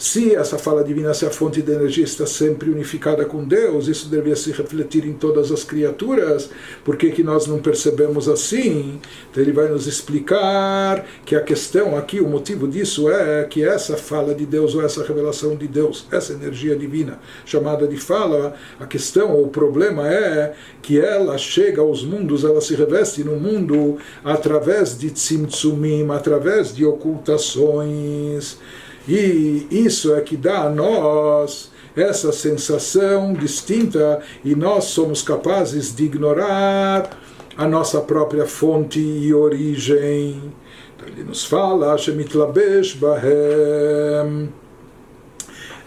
se 0.02 0.34
essa 0.34 0.58
fala 0.58 0.82
divina, 0.82 1.14
se 1.14 1.24
a 1.24 1.30
fonte 1.30 1.62
de 1.62 1.70
energia 1.70 2.02
está 2.02 2.26
sempre 2.26 2.68
unificada 2.68 3.24
com 3.24 3.44
Deus, 3.44 3.86
isso 3.86 4.08
deveria 4.08 4.34
se 4.34 4.50
refletir 4.50 5.06
em 5.06 5.12
todas 5.12 5.52
as 5.52 5.62
criaturas. 5.62 6.50
Por 6.84 6.96
que, 6.96 7.12
que 7.12 7.22
nós 7.22 7.46
não 7.46 7.60
percebemos 7.60 8.28
assim? 8.28 9.00
Então 9.30 9.40
ele 9.40 9.52
vai 9.52 9.68
nos 9.68 9.86
explicar 9.86 11.06
que 11.24 11.36
a 11.36 11.40
questão 11.40 11.96
aqui, 11.96 12.20
o 12.20 12.28
motivo 12.28 12.66
disso 12.66 13.08
é 13.08 13.44
que 13.44 13.62
essa 13.62 13.96
fala 13.96 14.34
de 14.34 14.44
Deus, 14.44 14.74
ou 14.74 14.84
essa 14.84 15.04
revelação 15.04 15.54
de 15.54 15.68
Deus, 15.68 16.04
essa 16.10 16.32
energia 16.32 16.74
divina, 16.74 17.20
chamada 17.46 17.86
de 17.86 17.96
fala, 17.96 18.56
a 18.80 18.86
questão 18.86 19.30
ou 19.30 19.44
o 19.44 19.50
problema 19.50 20.12
é 20.12 20.52
que 20.82 20.98
ela 20.98 21.38
chega 21.38 21.80
aos 21.80 22.04
mundos, 22.04 22.42
ela 22.42 22.60
se 22.60 22.74
reveste 22.74 23.22
no 23.22 23.36
mundo 23.36 23.98
através 24.24 24.98
de 24.98 25.10
tzimtzumim, 25.10 26.10
através 26.10 26.74
de 26.74 26.84
ocultações. 26.84 28.58
E 29.07 29.67
isso 29.71 30.13
é 30.15 30.21
que 30.21 30.35
dá 30.35 30.63
a 30.63 30.69
nós 30.69 31.71
essa 31.95 32.31
sensação 32.31 33.33
distinta 33.33 34.21
e 34.45 34.53
nós 34.55 34.85
somos 34.85 35.21
capazes 35.21 35.95
de 35.95 36.03
ignorar 36.05 37.09
a 37.57 37.67
nossa 37.67 38.01
própria 38.01 38.45
fonte 38.45 38.99
e 38.99 39.33
origem. 39.33 40.53
Então 40.95 41.07
ele 41.07 41.23
nos 41.23 41.43
fala, 41.43 41.97
Shemitlabesh 41.97 42.93
Bahem. 42.95 44.49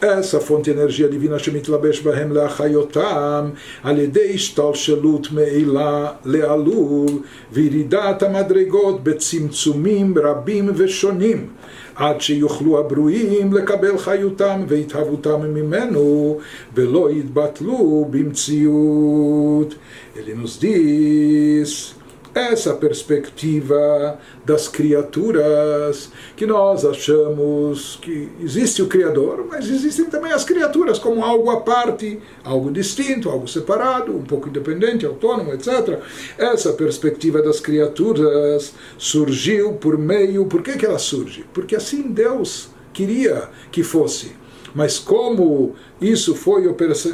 essa 0.00 0.40
fonte 0.40 0.64
de 0.64 0.71
energia 0.71 1.09
divina 1.09 1.38
שמתלבש 1.38 2.00
בהם 2.00 2.33
להחיותם 2.33 3.50
על 3.83 3.99
ידי 3.99 4.35
השתלשלות 4.35 5.33
מעילה 5.33 6.12
לעלול 6.25 7.07
וירידת 7.52 8.23
המדרגות 8.23 9.05
בצמצומים 9.05 10.14
רבים 10.19 10.71
ושונים 10.75 11.49
עד 11.96 12.22
שיוכלו 12.22 12.80
הברואים 12.80 13.54
לקבל 13.54 13.98
חיותם 13.98 14.66
והתהוותם 14.68 15.42
ממנו 15.42 16.38
ולא 16.74 17.12
יתבטלו 17.12 18.08
במציאות. 18.10 19.75
Nos 20.16 20.60
diz 20.60 21.96
essa 22.36 22.74
perspectiva 22.74 24.20
das 24.44 24.68
criaturas, 24.68 26.12
que 26.36 26.46
nós 26.46 26.84
achamos 26.84 27.98
que 28.01 28.30
existe 28.42 28.82
o 28.82 28.88
Criador, 28.88 29.48
mas 29.50 29.70
existem 29.70 30.06
também 30.06 30.34
as 30.34 30.44
criaturas 30.44 31.00
como 31.00 31.24
algo 31.24 31.50
à 31.50 31.62
parte, 31.62 32.20
algo 32.44 32.70
distinto, 32.70 33.30
algo 33.30 33.48
separado, 33.48 34.13
um 34.13 34.24
pouco 34.24 34.50
independente, 34.50 35.06
autônomo, 35.06 35.54
etc. 35.54 35.98
Essa 36.38 36.74
perspectiva 36.74 37.42
das 37.42 37.62
criaturas 37.62 38.74
surgiu 38.98 39.74
por 39.74 39.98
meio. 39.98 40.46
Por 40.46 40.62
que, 40.62 40.77
que 40.77 40.86
ela 40.86 41.00
surge? 41.00 41.46
Porque 41.54 41.74
assim 41.74 42.01
Deus 42.01 42.68
queria 42.92 43.50
que 43.72 43.82
fosse 43.82 44.36
mas 44.75 45.00
como 45.00 45.74
isso 46.01 46.36
foi 46.36 46.67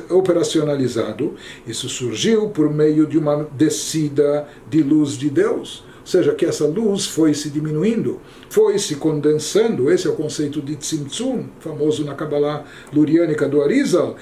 operacionalizado, 0.10 1.36
isso 1.68 1.88
surgiu 1.88 2.50
por 2.50 2.74
meio 2.74 3.06
de 3.06 3.20
uma 3.20 3.48
descida 3.56 4.48
de 4.68 4.82
luz 4.82 5.12
de 5.12 5.30
Deus. 5.30 5.84
ou 6.02 6.08
seja, 6.08 6.34
que 6.34 6.48
essa 6.48 6.66
luz 6.66 7.06
foi 7.06 7.32
se 7.36 7.52
diminuindo, 7.52 8.20
foi 8.50 8.80
se 8.80 8.96
condensando, 8.96 9.92
esse 9.92 10.08
é 10.08 10.10
o 10.10 10.16
conceito 10.16 10.60
de 10.60 10.76
Tzimtzum, 10.76 11.46
famoso 11.60 12.04
na 12.04 12.16
Kabbalah 12.16 12.66
luriânica 12.92 13.48
do 13.48 13.62
Arizal, 13.62 14.16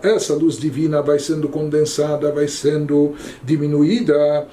essa 0.00 0.32
luz 0.34 0.56
divina 0.56 1.02
vai 1.02 1.18
sendo 1.18 1.48
condensada, 1.48 2.30
vai 2.30 2.46
sendo 2.46 3.14
diminuída, 3.42 4.46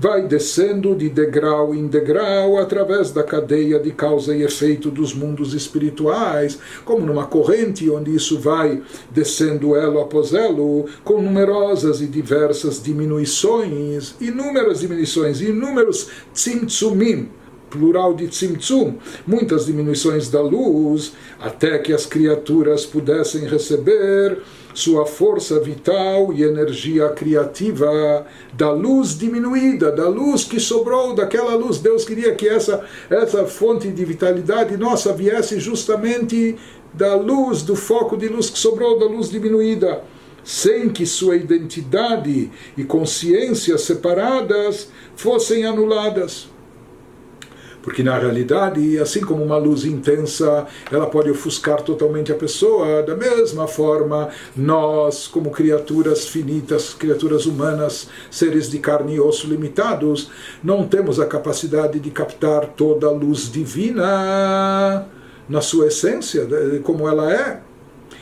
vai 0.00 0.26
descendo 0.26 0.94
de 0.94 1.10
degrau 1.10 1.74
em 1.74 1.86
degrau 1.86 2.56
através 2.56 3.10
da 3.10 3.22
cadeia 3.22 3.78
de 3.78 3.90
causa 3.90 4.34
e 4.34 4.42
efeito 4.42 4.90
dos 4.90 5.12
mundos 5.12 5.52
espirituais, 5.52 6.58
como 6.86 7.04
numa 7.04 7.26
corrente 7.26 7.90
onde 7.90 8.14
isso 8.14 8.40
vai 8.40 8.82
descendo 9.10 9.76
elo 9.76 10.00
após 10.00 10.32
elo, 10.32 10.86
com 11.04 11.20
numerosas 11.20 12.00
e 12.00 12.06
diversas 12.06 12.82
diminuições, 12.82 14.14
inúmeras 14.18 14.80
diminuições, 14.80 15.42
inúmeros 15.42 16.08
tzimtzumim, 16.32 17.28
plural 17.70 18.12
de 18.12 18.26
tzimtzum, 18.26 18.96
muitas 19.26 19.66
diminuições 19.66 20.28
da 20.28 20.42
luz, 20.42 21.12
até 21.38 21.78
que 21.78 21.92
as 21.92 22.04
criaturas 22.04 22.84
pudessem 22.84 23.46
receber 23.46 24.42
sua 24.74 25.06
força 25.06 25.58
vital 25.60 26.32
e 26.32 26.42
energia 26.42 27.08
criativa 27.10 28.26
da 28.52 28.70
luz 28.72 29.16
diminuída, 29.16 29.90
da 29.90 30.08
luz 30.08 30.44
que 30.44 30.60
sobrou, 30.60 31.14
daquela 31.14 31.54
luz. 31.54 31.78
Deus 31.78 32.04
queria 32.04 32.34
que 32.34 32.48
essa, 32.48 32.84
essa 33.08 33.46
fonte 33.46 33.88
de 33.88 34.04
vitalidade 34.04 34.76
nossa 34.76 35.12
viesse 35.12 35.58
justamente 35.58 36.56
da 36.92 37.14
luz, 37.14 37.62
do 37.62 37.76
foco 37.76 38.16
de 38.16 38.28
luz 38.28 38.50
que 38.50 38.58
sobrou, 38.58 38.98
da 38.98 39.06
luz 39.06 39.30
diminuída, 39.30 40.02
sem 40.42 40.88
que 40.88 41.06
sua 41.06 41.36
identidade 41.36 42.50
e 42.76 42.84
consciência 42.84 43.78
separadas 43.78 44.88
fossem 45.14 45.64
anuladas. 45.64 46.48
Porque 47.82 48.02
na 48.02 48.18
realidade, 48.18 48.98
assim 48.98 49.20
como 49.20 49.42
uma 49.42 49.56
luz 49.56 49.84
intensa, 49.84 50.66
ela 50.92 51.06
pode 51.06 51.30
ofuscar 51.30 51.80
totalmente 51.82 52.30
a 52.30 52.34
pessoa, 52.34 53.02
da 53.02 53.16
mesma 53.16 53.66
forma, 53.66 54.28
nós, 54.54 55.26
como 55.26 55.50
criaturas 55.50 56.28
finitas, 56.28 56.92
criaturas 56.92 57.46
humanas, 57.46 58.08
seres 58.30 58.70
de 58.70 58.78
carne 58.78 59.14
e 59.14 59.20
osso 59.20 59.46
limitados, 59.46 60.30
não 60.62 60.86
temos 60.86 61.18
a 61.18 61.26
capacidade 61.26 61.98
de 61.98 62.10
captar 62.10 62.66
toda 62.66 63.06
a 63.06 63.10
luz 63.10 63.50
divina 63.50 65.06
na 65.48 65.60
sua 65.60 65.86
essência, 65.86 66.46
como 66.82 67.08
ela 67.08 67.32
é. 67.32 67.62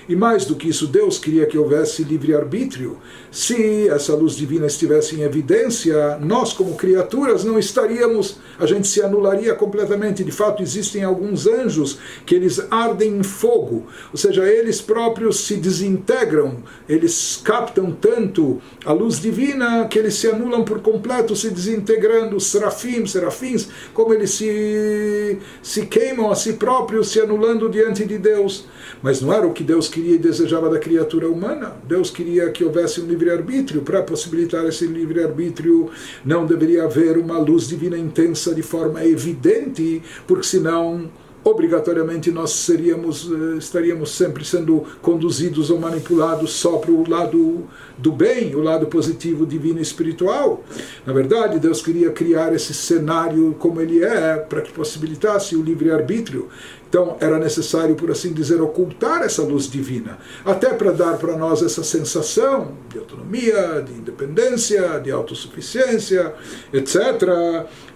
E 0.08 0.16
mais 0.16 0.46
do 0.46 0.56
que 0.56 0.68
isso, 0.68 0.86
Deus 0.86 1.18
queria 1.18 1.44
que 1.44 1.58
houvesse 1.58 2.02
livre-arbítrio. 2.02 2.96
Se 3.30 3.88
essa 3.88 4.14
luz 4.14 4.37
divina 4.37 4.66
estivesse 4.66 5.16
em 5.16 5.23
evidência, 5.23 6.18
nós, 6.18 6.52
como 6.52 6.75
criaturas, 6.75 7.44
não 7.44 7.58
estaríamos, 7.58 8.38
a 8.58 8.66
gente 8.66 8.88
se 8.88 9.02
anularia 9.02 9.54
completamente. 9.54 10.25
De 10.25 10.32
fato, 10.32 10.62
existem 10.62 11.04
alguns 11.04 11.47
anjos 11.47 11.99
que 12.25 12.35
eles 12.35 12.61
ardem 12.70 13.18
em 13.18 13.23
fogo, 13.23 13.87
ou 14.11 14.18
seja, 14.18 14.47
eles 14.47 14.80
próprios 14.80 15.40
se 15.40 15.56
desintegram, 15.56 16.58
eles 16.88 17.40
captam 17.44 17.90
tanto 17.90 18.61
a 18.85 18.92
luz 18.92 19.20
divina 19.20 19.87
que 19.88 19.99
eles 19.99 20.14
se 20.14 20.28
anulam 20.28 20.64
por 20.64 20.80
completo, 20.80 21.37
se 21.37 21.50
desintegrando. 21.50 22.37
Os 22.37 22.47
serafim, 22.47 23.06
serafins, 23.06 23.68
como 23.92 24.14
eles 24.14 24.30
se, 24.30 25.38
se 25.62 25.87
queimam 25.87 26.30
a 26.30 26.35
si 26.35 26.54
próprios, 26.54 27.08
se 27.11 27.20
anulando 27.20 27.68
diante 27.68 28.04
de 28.04 28.18
Deus. 28.18 28.66
Mas 29.02 29.20
não 29.20 29.32
era 29.32 29.47
o 29.47 29.52
que 29.52 29.62
Deus 29.62 29.88
queria 29.88 30.14
e 30.14 30.18
desejava 30.18 30.68
da 30.70 30.78
criatura 30.78 31.28
humana. 31.28 31.76
Deus 31.87 32.11
queria 32.11 32.50
que 32.50 32.64
houvesse 32.64 33.00
um 33.00 33.06
livre-arbítrio. 33.18 33.82
Para 33.82 34.02
possibilitar 34.02 34.64
esse 34.66 34.87
livre-arbítrio, 34.87 35.90
não 36.25 36.46
deveria 36.46 36.84
haver 36.84 37.18
uma 37.18 37.38
luz 37.38 37.66
divina 37.66 37.98
intensa 37.98 38.54
de 38.54 38.62
forma 38.62 39.04
evidente, 39.04 40.02
porque 40.26 40.46
senão 40.46 41.10
obrigatoriamente 41.44 42.30
nós 42.30 42.50
seríamos 42.50 43.30
eh, 43.30 43.58
estaríamos 43.58 44.10
sempre 44.10 44.44
sendo 44.44 44.84
conduzidos 45.00 45.70
ou 45.70 45.78
manipulados 45.78 46.52
só 46.52 46.78
para 46.78 46.90
o 46.90 47.08
lado 47.08 47.64
do 47.96 48.12
bem, 48.12 48.54
o 48.54 48.60
lado 48.60 48.87
positivo, 48.87 49.46
divino 49.46 49.78
e 49.78 49.82
espiritual. 49.82 50.62
Na 51.06 51.12
verdade, 51.12 51.58
Deus 51.58 51.82
queria 51.82 52.10
criar 52.10 52.54
esse 52.54 52.72
cenário 52.75 53.56
como 53.58 53.80
ele 53.80 54.04
é, 54.04 54.37
para 54.37 54.60
que 54.60 54.72
possibilitasse 54.72 55.56
o 55.56 55.62
livre-arbítrio. 55.62 56.48
Então 56.88 57.16
era 57.21 57.38
necessário, 57.38 57.95
por 57.95 58.11
assim 58.11 58.33
dizer, 58.33 58.62
ocultar 58.62 59.23
essa 59.23 59.43
luz 59.43 59.71
divina, 59.71 60.19
até 60.45 60.73
para 60.73 60.91
dar 60.91 61.19
para 61.19 61.36
nós 61.36 61.62
essa 61.62 61.84
sensação 61.84 62.73
de 62.89 62.99
autonomia, 62.99 63.84
de 63.86 63.93
independência, 63.93 64.99
de 64.99 65.10
autossuficiência, 65.10 66.34
etc. 66.73 66.97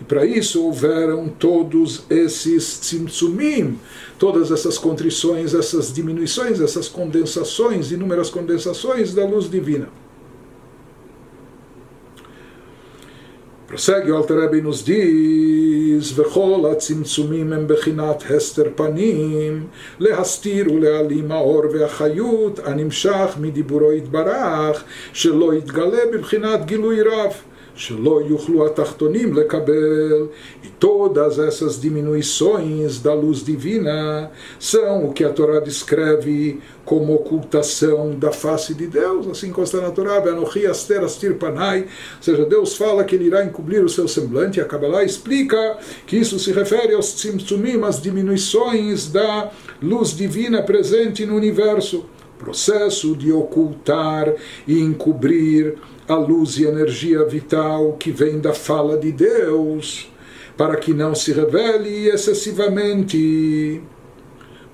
E 0.01 0.05
para 0.05 0.27
isso 0.27 0.63
houveram 0.63 1.29
todos 1.29 2.05
esses 2.11 2.81
tzimtzumim, 2.81 3.79
todas 4.19 4.51
essas 4.51 4.77
contrições, 4.77 5.55
essas 5.55 5.93
diminuições, 5.93 6.61
essas 6.61 6.87
condensações, 6.87 7.93
inúmeras 7.93 8.29
condensações 8.29 9.15
da 9.15 9.25
luz 9.25 9.51
divina. 9.51 9.89
Alter 13.73 14.37
Rebbe 14.37 14.61
nos 14.61 14.85
diz 14.85 16.13
וכל 16.15 16.73
הצמצומים 16.73 17.53
הם 17.53 17.67
בחינת 17.67 18.23
הסתר 18.31 18.65
פנים. 18.75 19.67
להסתיר 20.01 20.73
ולהעלים 20.73 21.33
האור 21.33 21.63
והחיות 21.73 22.61
הנמשך 22.65 23.37
מדיבורו 23.41 23.93
יתברך 23.93 24.85
שלא 25.13 25.55
יתגלה 25.55 26.01
בבחינת 26.13 26.67
גילוי 26.67 27.03
רב 27.03 27.33
E 30.63 30.69
todas 30.79 31.39
essas 31.39 31.81
diminuições 31.81 33.01
da 33.01 33.15
luz 33.15 33.45
divina 33.45 34.31
são 34.59 35.07
o 35.07 35.13
que 35.13 35.25
a 35.25 35.31
Torá 35.31 35.59
descreve 35.61 36.61
como 36.85 37.15
ocultação 37.15 38.11
da 38.19 38.33
face 38.33 38.75
de 38.75 38.87
Deus, 38.87 39.27
assim 39.27 39.51
consta 39.51 39.81
na 39.81 39.91
Torá, 39.91 40.23
ou 40.23 40.51
seja, 42.21 42.45
Deus 42.45 42.77
fala 42.77 43.05
que 43.05 43.15
ele 43.15 43.27
irá 43.27 43.45
encobrir 43.45 43.83
o 43.85 43.89
seu 43.89 44.07
semblante, 44.07 44.59
e 44.59 44.63
a 44.63 44.65
Kabbalah 44.65 45.05
explica 45.05 45.79
que 46.07 46.17
isso 46.17 46.39
se 46.39 46.53
refere 46.53 46.95
aos 46.95 47.15
tzimtzumim, 47.15 47.83
às 47.85 48.01
diminuições 48.01 49.11
da 49.11 49.51
luz 49.83 50.15
divina 50.17 50.63
presente 50.63 51.25
no 51.25 51.37
universo. 51.37 52.05
Processo 52.39 53.15
de 53.15 53.33
ocultar 53.33 54.35
e 54.67 54.81
encobrir 54.81 55.79
a 56.09 56.15
luz 56.15 56.59
e 56.59 56.65
energia 56.65 57.25
vital 57.25 57.93
que 57.99 58.11
vem 58.11 58.41
da 58.41 58.53
fala 58.53 58.97
de 58.97 59.13
Deus, 59.13 60.11
para 60.57 60.77
que 60.77 60.93
não 60.93 61.15
se 61.15 61.33
revele 61.33 62.09
excessivamente 62.09 63.81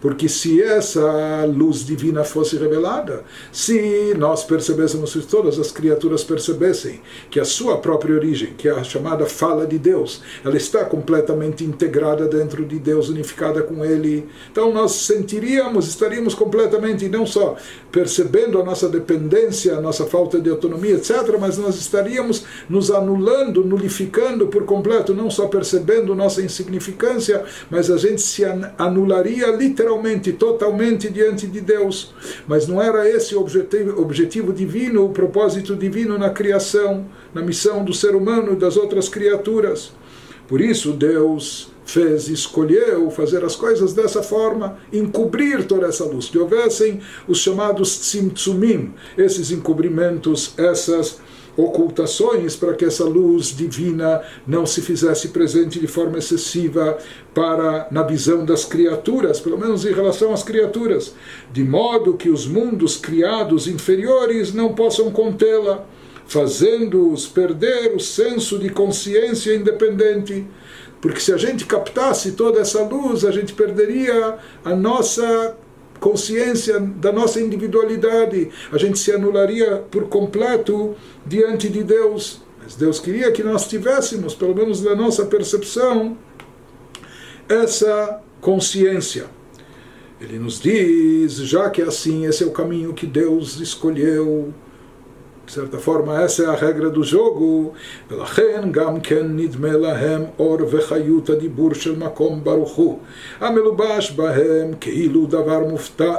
porque 0.00 0.28
se 0.28 0.62
essa 0.62 1.44
luz 1.44 1.84
divina 1.84 2.22
fosse 2.22 2.56
revelada, 2.56 3.24
se 3.50 4.14
nós 4.16 4.44
percebêssemos, 4.44 5.12
se 5.12 5.20
todas 5.22 5.58
as 5.58 5.72
criaturas 5.72 6.22
percebessem 6.22 7.00
que 7.30 7.40
a 7.40 7.44
sua 7.44 7.78
própria 7.78 8.14
origem, 8.14 8.54
que 8.56 8.68
é 8.68 8.72
a 8.72 8.84
chamada 8.84 9.26
fala 9.26 9.66
de 9.66 9.78
Deus, 9.78 10.22
ela 10.44 10.56
está 10.56 10.84
completamente 10.84 11.64
integrada 11.64 12.28
dentro 12.28 12.64
de 12.64 12.78
Deus, 12.78 13.08
unificada 13.08 13.62
com 13.62 13.84
Ele, 13.84 14.28
então 14.50 14.72
nós 14.72 14.92
sentiríamos, 14.92 15.88
estaríamos 15.88 16.34
completamente, 16.34 17.08
não 17.08 17.26
só 17.26 17.56
percebendo 17.90 18.60
a 18.60 18.64
nossa 18.64 18.88
dependência, 18.88 19.76
a 19.76 19.80
nossa 19.80 20.06
falta 20.06 20.40
de 20.40 20.48
autonomia, 20.48 20.94
etc., 20.94 21.36
mas 21.40 21.58
nós 21.58 21.76
estaríamos 21.76 22.44
nos 22.68 22.90
anulando, 22.90 23.64
nulificando 23.64 24.46
por 24.46 24.64
completo, 24.64 25.12
não 25.12 25.30
só 25.30 25.48
percebendo 25.48 26.14
nossa 26.14 26.40
insignificância, 26.40 27.44
mas 27.70 27.90
a 27.90 27.96
gente 27.96 28.20
se 28.20 28.44
anularia 28.78 29.48
literalmente 29.48 29.87
literalmente, 29.88 30.32
totalmente 30.32 31.08
diante 31.08 31.46
de 31.46 31.60
Deus. 31.60 32.12
Mas 32.46 32.68
não 32.68 32.80
era 32.80 33.08
esse 33.08 33.34
o 33.34 33.40
objetivo, 33.40 34.00
objetivo 34.00 34.52
divino, 34.52 35.04
o 35.04 35.10
propósito 35.10 35.74
divino 35.74 36.18
na 36.18 36.30
criação, 36.30 37.06
na 37.32 37.40
missão 37.40 37.84
do 37.84 37.94
ser 37.94 38.14
humano 38.14 38.52
e 38.52 38.56
das 38.56 38.76
outras 38.76 39.08
criaturas. 39.08 39.92
Por 40.46 40.60
isso 40.60 40.92
Deus 40.92 41.70
fez, 41.84 42.28
escolheu 42.28 43.10
fazer 43.10 43.44
as 43.44 43.56
coisas 43.56 43.94
dessa 43.94 44.22
forma, 44.22 44.78
encobrir 44.92 45.64
toda 45.64 45.86
essa 45.86 46.04
luz, 46.04 46.28
que 46.28 46.38
houvessem 46.38 47.00
os 47.26 47.38
chamados 47.38 47.98
tzimtzumim, 47.98 48.92
esses 49.16 49.50
encobrimentos, 49.50 50.52
essas 50.58 51.18
ocultações 51.58 52.54
para 52.54 52.72
que 52.74 52.84
essa 52.84 53.04
luz 53.04 53.46
divina 53.46 54.22
não 54.46 54.64
se 54.64 54.80
fizesse 54.80 55.28
presente 55.28 55.80
de 55.80 55.88
forma 55.88 56.18
excessiva 56.18 56.96
para 57.34 57.88
na 57.90 58.04
visão 58.04 58.44
das 58.44 58.64
criaturas, 58.64 59.40
pelo 59.40 59.58
menos 59.58 59.84
em 59.84 59.92
relação 59.92 60.32
às 60.32 60.44
criaturas, 60.44 61.14
de 61.52 61.64
modo 61.64 62.14
que 62.14 62.30
os 62.30 62.46
mundos 62.46 62.96
criados 62.96 63.66
inferiores 63.66 64.54
não 64.54 64.72
possam 64.72 65.10
contê-la, 65.10 65.84
fazendo-os 66.28 67.26
perder 67.26 67.92
o 67.94 67.98
senso 67.98 68.56
de 68.58 68.68
consciência 68.68 69.54
independente. 69.54 70.46
Porque 71.00 71.20
se 71.20 71.32
a 71.32 71.36
gente 71.36 71.64
captasse 71.64 72.32
toda 72.32 72.60
essa 72.60 72.82
luz, 72.82 73.24
a 73.24 73.32
gente 73.32 73.52
perderia 73.52 74.36
a 74.64 74.74
nossa 74.76 75.56
consciência 76.00 76.78
da 76.80 77.12
nossa 77.12 77.40
individualidade, 77.40 78.50
a 78.72 78.78
gente 78.78 78.98
se 78.98 79.12
anularia 79.12 79.84
por 79.90 80.08
completo 80.08 80.94
diante 81.26 81.68
de 81.68 81.82
Deus. 81.82 82.40
Mas 82.62 82.74
Deus 82.74 83.00
queria 83.00 83.32
que 83.32 83.42
nós 83.42 83.66
tivéssemos, 83.66 84.34
pelo 84.34 84.54
menos 84.54 84.82
na 84.82 84.94
nossa 84.94 85.26
percepção, 85.26 86.16
essa 87.48 88.20
consciência. 88.40 89.26
Ele 90.20 90.38
nos 90.38 90.60
diz, 90.60 91.34
já 91.36 91.70
que 91.70 91.80
é 91.80 91.84
assim, 91.84 92.26
esse 92.26 92.42
é 92.42 92.46
o 92.46 92.50
caminho 92.50 92.92
que 92.92 93.06
Deus 93.06 93.60
escolheu, 93.60 94.52
de 95.47 95.51
certa 95.51 95.77
forma, 95.77 96.21
essa 96.21 96.43
é 96.43 96.45
a 96.45 96.55
regra 96.55 96.89
do 96.89 97.03
jogo. 97.03 97.73
ולכן 98.11 98.71
גם 98.71 98.99
כן 99.01 99.25
נדמה 99.35 99.71
להם 99.71 100.23
אור 100.39 100.57
וחיות 100.71 101.29
הדיבור 101.29 101.73
של 101.73 101.99
מקום 101.99 102.43
ברוך 102.43 102.75
הוא, 102.75 102.99
המלובש 103.39 104.11
בהם 104.11 104.73
כאילו 104.79 105.25
דבר 105.25 105.61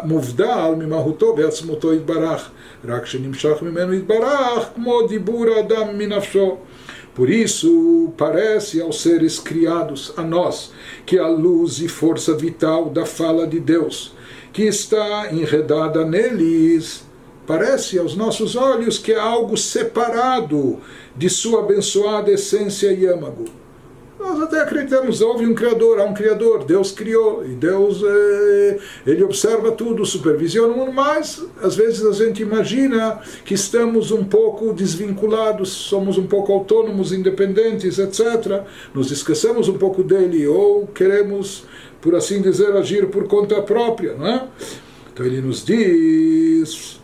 מובדל 0.04 0.74
ממהותו 0.78 1.34
ועצמותו 1.36 1.94
יתברך, 1.94 2.50
רק 2.84 3.06
שנמשך 3.06 3.62
ממנו 3.62 3.92
יתברך 3.92 4.68
כמו 4.74 5.06
דיבור 5.06 5.44
האדם 5.56 5.98
מנפשו. 5.98 6.56
Por 7.16 7.30
isso, 7.30 8.12
parece 8.16 8.80
aos 8.80 9.00
seres 9.00 9.38
criados, 9.38 10.12
a 10.16 10.22
nós, 10.22 10.72
que 11.06 11.16
a 11.16 11.28
luz 11.28 11.80
e 11.80 11.86
força 11.86 12.34
vital 12.34 12.90
da 12.90 13.06
fala 13.06 13.46
de 13.46 13.60
Deus, 13.60 14.12
que 14.52 14.64
está 14.64 15.28
enredada 15.32 16.04
neles, 16.04 17.04
parece 17.49 17.97
aos 17.97 18.15
nossos 18.15 18.55
olhos 18.55 18.99
que 18.99 19.11
é 19.11 19.17
algo 19.17 19.57
separado 19.57 20.77
de 21.17 21.27
sua 21.31 21.61
abençoada 21.61 22.29
essência 22.29 22.93
Yamago. 22.93 23.45
Nós 24.19 24.39
até 24.39 24.59
acreditamos, 24.59 25.19
houve 25.19 25.47
um 25.47 25.55
Criador, 25.55 25.99
há 25.99 26.03
um 26.03 26.13
Criador, 26.13 26.63
Deus 26.63 26.91
criou, 26.91 27.43
e 27.43 27.55
Deus 27.55 28.03
é, 28.03 28.77
ele 29.07 29.23
observa 29.23 29.71
tudo, 29.71 30.05
supervisiona 30.05 30.71
o 30.71 30.77
mundo, 30.77 30.93
mas 30.93 31.43
às 31.59 31.75
vezes 31.75 32.05
a 32.05 32.11
gente 32.11 32.43
imagina 32.43 33.19
que 33.43 33.55
estamos 33.55 34.11
um 34.11 34.23
pouco 34.23 34.71
desvinculados, 34.71 35.69
somos 35.69 36.19
um 36.19 36.27
pouco 36.27 36.53
autônomos, 36.53 37.11
independentes, 37.11 37.97
etc. 37.97 38.61
Nos 38.93 39.09
esquecemos 39.09 39.67
um 39.67 39.77
pouco 39.79 40.03
dele, 40.03 40.45
ou 40.45 40.85
queremos, 40.85 41.63
por 41.99 42.13
assim 42.13 42.43
dizer, 42.43 42.75
agir 42.75 43.07
por 43.07 43.27
conta 43.27 43.59
própria. 43.59 44.13
Não 44.13 44.27
é? 44.27 44.47
Então 45.11 45.25
ele 45.25 45.41
nos 45.41 45.65
diz 45.65 46.98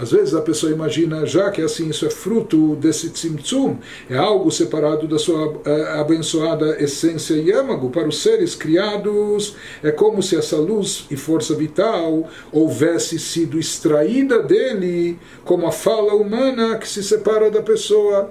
às 0.00 0.12
vezes 0.12 0.34
a 0.34 0.40
pessoa 0.40 0.70
imagina, 0.70 1.26
já 1.26 1.50
que 1.50 1.60
assim 1.60 1.88
isso 1.88 2.06
é 2.06 2.10
fruto 2.10 2.76
desse 2.76 3.10
tzimtzum, 3.10 3.78
é 4.08 4.16
algo 4.16 4.50
separado 4.50 5.08
da 5.08 5.18
sua 5.18 5.48
uh, 5.48 6.00
abençoada 6.00 6.80
essência 6.80 7.34
yamago, 7.34 7.90
para 7.90 8.06
os 8.06 8.22
seres 8.22 8.54
criados, 8.54 9.56
é 9.82 9.90
como 9.90 10.22
se 10.22 10.36
essa 10.36 10.56
luz 10.56 11.06
e 11.10 11.16
força 11.16 11.54
vital 11.54 12.28
houvesse 12.52 13.18
sido 13.18 13.58
extraída 13.58 14.40
dele, 14.40 15.18
como 15.44 15.66
a 15.66 15.72
fala 15.72 16.14
humana 16.14 16.78
que 16.78 16.88
se 16.88 17.02
separa 17.02 17.50
da 17.50 17.60
pessoa. 17.60 18.30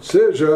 Seja, 0.00 0.48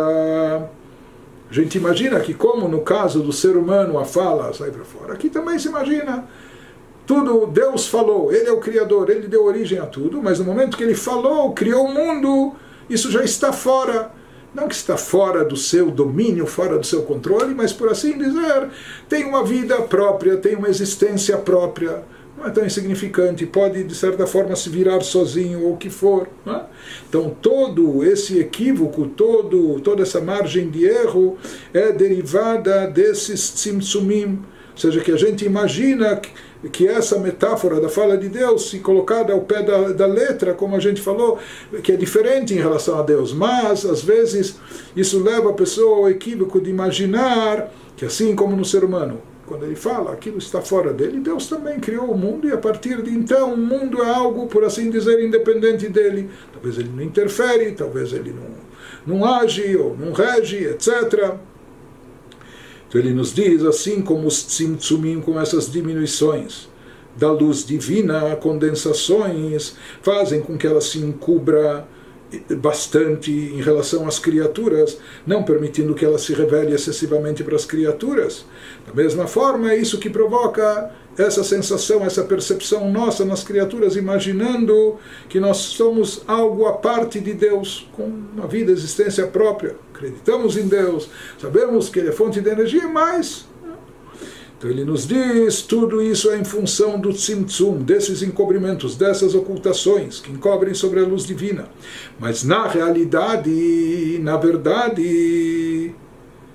a 1.50 1.52
gente 1.52 1.76
imagina 1.76 2.20
que, 2.20 2.34
como 2.34 2.68
no 2.68 2.82
caso 2.82 3.20
do 3.20 3.32
ser 3.32 3.56
humano 3.56 3.98
a 3.98 4.04
fala 4.04 4.52
sai 4.52 4.70
para 4.70 4.84
fora, 4.84 5.14
aqui 5.14 5.28
também 5.28 5.58
se 5.58 5.66
imagina 5.66 6.28
tudo 7.10 7.44
Deus 7.48 7.88
falou, 7.88 8.32
Ele 8.32 8.48
é 8.48 8.52
o 8.52 8.60
Criador, 8.60 9.10
Ele 9.10 9.26
deu 9.26 9.44
origem 9.44 9.80
a 9.80 9.84
tudo, 9.84 10.22
mas 10.22 10.38
no 10.38 10.44
momento 10.44 10.76
que 10.76 10.84
Ele 10.84 10.94
falou, 10.94 11.52
criou 11.52 11.86
o 11.86 11.92
mundo, 11.92 12.54
isso 12.88 13.10
já 13.10 13.24
está 13.24 13.52
fora. 13.52 14.12
Não 14.54 14.68
que 14.68 14.76
está 14.76 14.96
fora 14.96 15.44
do 15.44 15.56
seu 15.56 15.90
domínio, 15.90 16.46
fora 16.46 16.78
do 16.78 16.86
seu 16.86 17.02
controle, 17.02 17.52
mas 17.52 17.72
por 17.72 17.88
assim 17.88 18.16
dizer, 18.16 18.68
tem 19.08 19.24
uma 19.24 19.44
vida 19.44 19.82
própria, 19.82 20.36
tem 20.36 20.54
uma 20.54 20.68
existência 20.68 21.36
própria. 21.36 22.04
Não 22.38 22.46
é 22.46 22.50
tão 22.50 22.64
insignificante, 22.64 23.44
pode 23.44 23.82
de 23.82 23.94
certa 23.94 24.24
forma 24.24 24.54
se 24.54 24.68
virar 24.68 25.00
sozinho 25.00 25.64
ou 25.64 25.72
o 25.74 25.76
que 25.76 25.90
for. 25.90 26.28
É? 26.46 26.60
Então 27.08 27.36
todo 27.42 28.04
esse 28.04 28.38
equívoco, 28.38 29.08
todo, 29.08 29.80
toda 29.80 30.02
essa 30.02 30.20
margem 30.20 30.70
de 30.70 30.84
erro 30.84 31.36
é 31.74 31.90
derivada 31.90 32.86
desses 32.86 33.50
tzimtzumim, 33.50 34.44
ou 34.72 34.78
seja, 34.78 35.00
que 35.00 35.10
a 35.10 35.16
gente 35.16 35.44
imagina 35.44 36.20
que 36.68 36.86
essa 36.86 37.18
metáfora 37.18 37.80
da 37.80 37.88
fala 37.88 38.18
de 38.18 38.28
Deus, 38.28 38.68
se 38.68 38.80
colocada 38.80 39.32
ao 39.32 39.40
pé 39.40 39.62
da, 39.62 39.92
da 39.92 40.06
letra, 40.06 40.52
como 40.52 40.76
a 40.76 40.80
gente 40.80 41.00
falou, 41.00 41.38
que 41.82 41.92
é 41.92 41.96
diferente 41.96 42.52
em 42.52 42.58
relação 42.58 42.98
a 42.98 43.02
Deus, 43.02 43.32
mas 43.32 43.86
às 43.86 44.02
vezes 44.02 44.56
isso 44.94 45.22
leva 45.22 45.50
a 45.50 45.54
pessoa 45.54 45.98
ao 45.98 46.10
equívoco 46.10 46.60
de 46.60 46.68
imaginar 46.68 47.72
que 47.96 48.04
assim 48.04 48.34
como 48.34 48.56
no 48.56 48.64
ser 48.64 48.84
humano, 48.84 49.20
quando 49.46 49.64
ele 49.64 49.74
fala, 49.74 50.12
aquilo 50.12 50.38
está 50.38 50.60
fora 50.60 50.92
dele, 50.92 51.18
Deus 51.18 51.48
também 51.48 51.80
criou 51.80 52.10
o 52.10 52.16
mundo 52.16 52.48
e 52.48 52.52
a 52.52 52.56
partir 52.56 53.02
de 53.02 53.10
então 53.10 53.54
o 53.54 53.56
mundo 53.56 54.00
é 54.00 54.08
algo, 54.08 54.46
por 54.46 54.64
assim 54.64 54.88
dizer, 54.90 55.20
independente 55.20 55.88
dele. 55.88 56.30
Talvez 56.52 56.78
ele 56.78 56.90
não 56.94 57.02
interfere, 57.02 57.72
talvez 57.72 58.12
ele 58.12 58.32
não, 58.32 59.16
não 59.18 59.24
age 59.24 59.76
ou 59.76 59.96
não 59.96 60.12
rege, 60.12 60.64
etc. 60.66 61.34
Então 62.90 63.00
ele 63.00 63.14
nos 63.14 63.32
diz, 63.32 63.64
assim 63.64 64.02
como 64.02 64.26
os 64.26 64.42
tzimtzumim, 64.42 65.20
com 65.20 65.40
essas 65.40 65.70
diminuições 65.70 66.68
da 67.16 67.30
luz 67.30 67.64
divina, 67.64 68.34
condensações, 68.34 69.76
fazem 70.02 70.40
com 70.40 70.58
que 70.58 70.66
ela 70.66 70.80
se 70.80 70.98
encubra 70.98 71.86
bastante 72.58 73.30
em 73.30 73.60
relação 73.60 74.06
às 74.06 74.18
criaturas, 74.18 74.98
não 75.26 75.42
permitindo 75.42 75.94
que 75.94 76.04
ela 76.04 76.18
se 76.18 76.32
revele 76.32 76.74
excessivamente 76.74 77.44
para 77.44 77.56
as 77.56 77.64
criaturas. 77.64 78.44
Da 78.86 78.92
mesma 78.92 79.26
forma, 79.26 79.72
é 79.72 79.76
isso 79.76 79.98
que 79.98 80.10
provoca 80.10 80.90
essa 81.20 81.44
sensação, 81.44 82.04
essa 82.04 82.24
percepção 82.24 82.90
nossa 82.90 83.24
nas 83.24 83.44
criaturas, 83.44 83.96
imaginando 83.96 84.96
que 85.28 85.38
nós 85.38 85.58
somos 85.58 86.22
algo 86.26 86.66
à 86.66 86.72
parte 86.72 87.20
de 87.20 87.32
Deus, 87.32 87.88
com 87.92 88.04
uma 88.04 88.46
vida, 88.46 88.72
existência 88.72 89.26
própria. 89.26 89.76
Acreditamos 89.94 90.56
em 90.56 90.66
Deus, 90.66 91.08
sabemos 91.38 91.88
que 91.88 91.98
Ele 91.98 92.08
é 92.08 92.12
fonte 92.12 92.40
de 92.40 92.48
energia, 92.48 92.88
mas. 92.88 93.48
Então 94.60 94.70
ele 94.70 94.84
nos 94.84 95.06
diz: 95.06 95.62
tudo 95.62 96.02
isso 96.02 96.30
é 96.30 96.36
em 96.36 96.44
função 96.44 97.00
do 97.00 97.14
tzimtzum, 97.14 97.78
desses 97.78 98.22
encobrimentos, 98.22 98.94
dessas 98.94 99.34
ocultações 99.34 100.20
que 100.20 100.30
encobrem 100.30 100.74
sobre 100.74 101.00
a 101.00 101.02
luz 101.02 101.24
divina. 101.24 101.66
Mas 102.18 102.44
na 102.44 102.68
realidade, 102.68 104.18
na 104.20 104.36
verdade, 104.36 105.94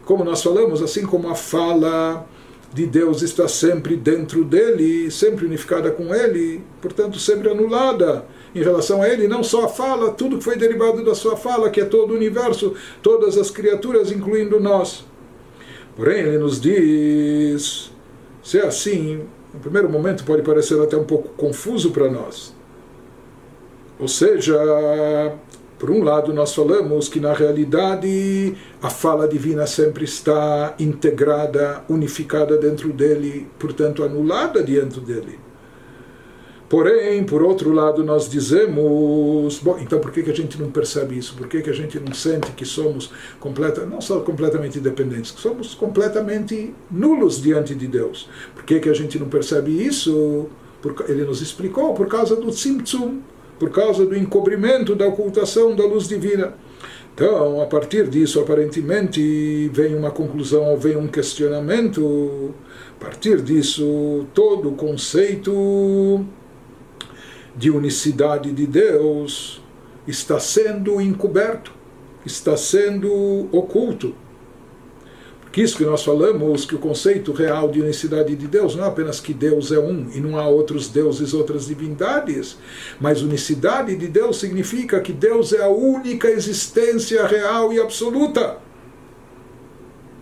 como 0.05 0.23
nós 0.23 0.43
falamos, 0.43 0.83
assim 0.83 1.03
como 1.03 1.27
a 1.29 1.35
fala 1.35 2.27
de 2.75 2.85
Deus 2.85 3.21
está 3.21 3.47
sempre 3.47 3.95
dentro 3.95 4.43
dele, 4.43 5.09
sempre 5.09 5.45
unificada 5.45 5.89
com 5.91 6.13
ele, 6.13 6.61
portanto, 6.81 7.17
sempre 7.17 7.49
anulada 7.49 8.25
em 8.53 8.61
relação 8.61 9.01
a 9.01 9.07
ele, 9.07 9.29
não 9.29 9.41
só 9.41 9.63
a 9.63 9.69
fala, 9.69 10.11
tudo 10.11 10.37
que 10.37 10.43
foi 10.43 10.57
derivado 10.57 11.01
da 11.01 11.15
sua 11.15 11.37
fala, 11.37 11.69
que 11.69 11.79
é 11.79 11.85
todo 11.85 12.11
o 12.11 12.15
universo, 12.17 12.73
todas 13.01 13.37
as 13.37 13.49
criaturas, 13.49 14.11
incluindo 14.11 14.59
nós. 14.59 15.05
Porém, 15.95 16.19
ele 16.19 16.37
nos 16.37 16.59
diz: 16.59 17.91
se 18.43 18.59
é 18.59 18.65
assim, 18.65 19.21
no 19.53 19.59
primeiro 19.61 19.89
momento 19.89 20.25
pode 20.25 20.41
parecer 20.41 20.77
até 20.81 20.97
um 20.97 21.05
pouco 21.05 21.29
confuso 21.29 21.91
para 21.91 22.11
nós. 22.11 22.53
Ou 23.97 24.09
seja, 24.09 24.53
por 25.85 25.91
um 25.91 26.03
lado, 26.03 26.33
nós 26.33 26.55
falamos 26.55 27.07
que 27.07 27.19
na 27.19 27.31
realidade 27.31 28.55
a 28.81 28.89
fala 28.89 29.27
divina 29.27 29.67
sempre 29.67 30.03
está 30.03 30.73
integrada, 30.79 31.83
unificada 31.87 32.57
dentro 32.57 32.91
dele, 32.91 33.47
portanto 33.59 34.03
anulada 34.03 34.63
dentro 34.63 34.99
dele. 34.99 35.37
Porém, 36.67 37.23
por 37.23 37.43
outro 37.43 37.71
lado, 37.71 38.03
nós 38.03 38.27
dizemos, 38.27 39.59
bom, 39.59 39.77
então 39.79 39.99
por 39.99 40.11
que, 40.11 40.23
que 40.23 40.31
a 40.31 40.33
gente 40.33 40.59
não 40.59 40.71
percebe 40.71 41.19
isso? 41.19 41.35
Por 41.35 41.47
que, 41.47 41.61
que 41.61 41.69
a 41.69 41.73
gente 41.73 41.99
não 41.99 42.15
sente 42.15 42.51
que 42.53 42.65
somos 42.65 43.11
completa, 43.39 43.85
não 43.85 44.01
só 44.01 44.21
completamente 44.21 44.79
independentes, 44.79 45.29
que 45.33 45.39
somos 45.39 45.75
completamente 45.75 46.73
nulos 46.89 47.39
diante 47.39 47.75
de 47.75 47.87
Deus? 47.87 48.27
Por 48.55 48.63
que, 48.63 48.79
que 48.79 48.89
a 48.89 48.93
gente 48.95 49.19
não 49.19 49.29
percebe 49.29 49.69
isso? 49.69 50.47
Ele 51.07 51.25
nos 51.25 51.43
explicou, 51.43 51.93
por 51.93 52.07
causa 52.07 52.35
do 52.35 52.49
tzimtzum, 52.49 53.21
por 53.59 53.69
causa 53.71 54.05
do 54.05 54.15
encobrimento 54.15 54.95
da 54.95 55.07
ocultação 55.07 55.75
da 55.75 55.85
luz 55.85 56.07
divina. 56.07 56.53
Então, 57.13 57.61
a 57.61 57.65
partir 57.65 58.09
disso, 58.09 58.41
aparentemente, 58.41 59.69
vem 59.73 59.95
uma 59.95 60.11
conclusão 60.11 60.65
ou 60.65 60.77
vem 60.77 60.97
um 60.97 61.07
questionamento. 61.07 62.53
A 62.99 63.03
partir 63.03 63.41
disso, 63.41 64.25
todo 64.33 64.69
o 64.69 64.73
conceito 64.73 66.25
de 67.55 67.71
unicidade 67.71 68.51
de 68.51 68.67
Deus 68.67 69.61
está 70.05 70.39
sendo 70.41 70.99
encoberto, 70.99 71.71
está 72.25 72.57
sendo 72.57 73.47
oculto. 73.51 74.13
Que 75.55 75.61
isso 75.61 75.77
que 75.77 75.85
nós 75.85 76.03
falamos, 76.03 76.65
que 76.65 76.75
o 76.75 76.79
conceito 76.79 77.31
real 77.31 77.71
de 77.71 77.79
unicidade 77.79 78.35
de 78.35 78.45
Deus 78.45 78.75
não 78.75 78.83
é 78.83 78.87
apenas 78.89 79.21
que 79.21 79.33
Deus 79.33 79.71
é 79.71 79.79
um 79.79 80.09
e 80.13 80.19
não 80.19 80.37
há 80.37 80.45
outros 80.49 80.89
deuses, 80.89 81.33
outras 81.33 81.67
divindades, 81.67 82.57
mas 82.99 83.21
unicidade 83.21 83.95
de 83.95 84.09
Deus 84.09 84.37
significa 84.37 84.99
que 84.99 85.13
Deus 85.13 85.53
é 85.53 85.63
a 85.63 85.69
única 85.69 86.29
existência 86.29 87.25
real 87.25 87.71
e 87.71 87.79
absoluta. 87.79 88.64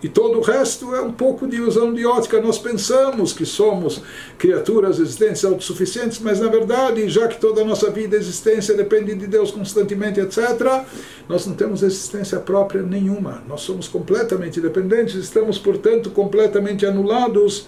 E 0.04 0.10
todo 0.10 0.38
o 0.38 0.42
resto 0.42 0.94
é 0.94 1.02
um 1.02 1.14
pouco 1.14 1.48
de 1.48 1.56
ilusão 1.56 1.94
de 1.94 2.06
ótica. 2.06 2.42
Nós 2.42 2.60
pensamos 2.60 3.32
que 3.32 3.46
somos 3.46 4.02
criaturas 4.38 5.00
existentes 5.00 5.46
autossuficientes, 5.46 6.20
mas 6.20 6.42
na 6.42 6.50
verdade, 6.50 7.08
já 7.08 7.26
que 7.30 7.40
toda 7.40 7.62
a 7.62 7.66
nossa 7.66 7.90
vida 7.90 8.18
e 8.18 8.20
existência 8.20 8.76
depende 8.76 9.16
de 9.16 9.26
Deus 9.26 9.50
constantemente, 9.50 10.20
etc., 10.20 10.84
nós 11.30 11.48
não 11.48 11.56
temos 11.56 11.82
existência 11.84 12.38
própria 12.38 12.82
nenhuma. 12.82 13.42
Nós 13.48 13.62
somos 13.62 13.88
completamente 13.88 14.60
dependentes, 14.60 15.16
estamos, 15.16 15.58
portanto, 15.58 16.10
completamente 16.10 16.86
anulados 16.86 17.68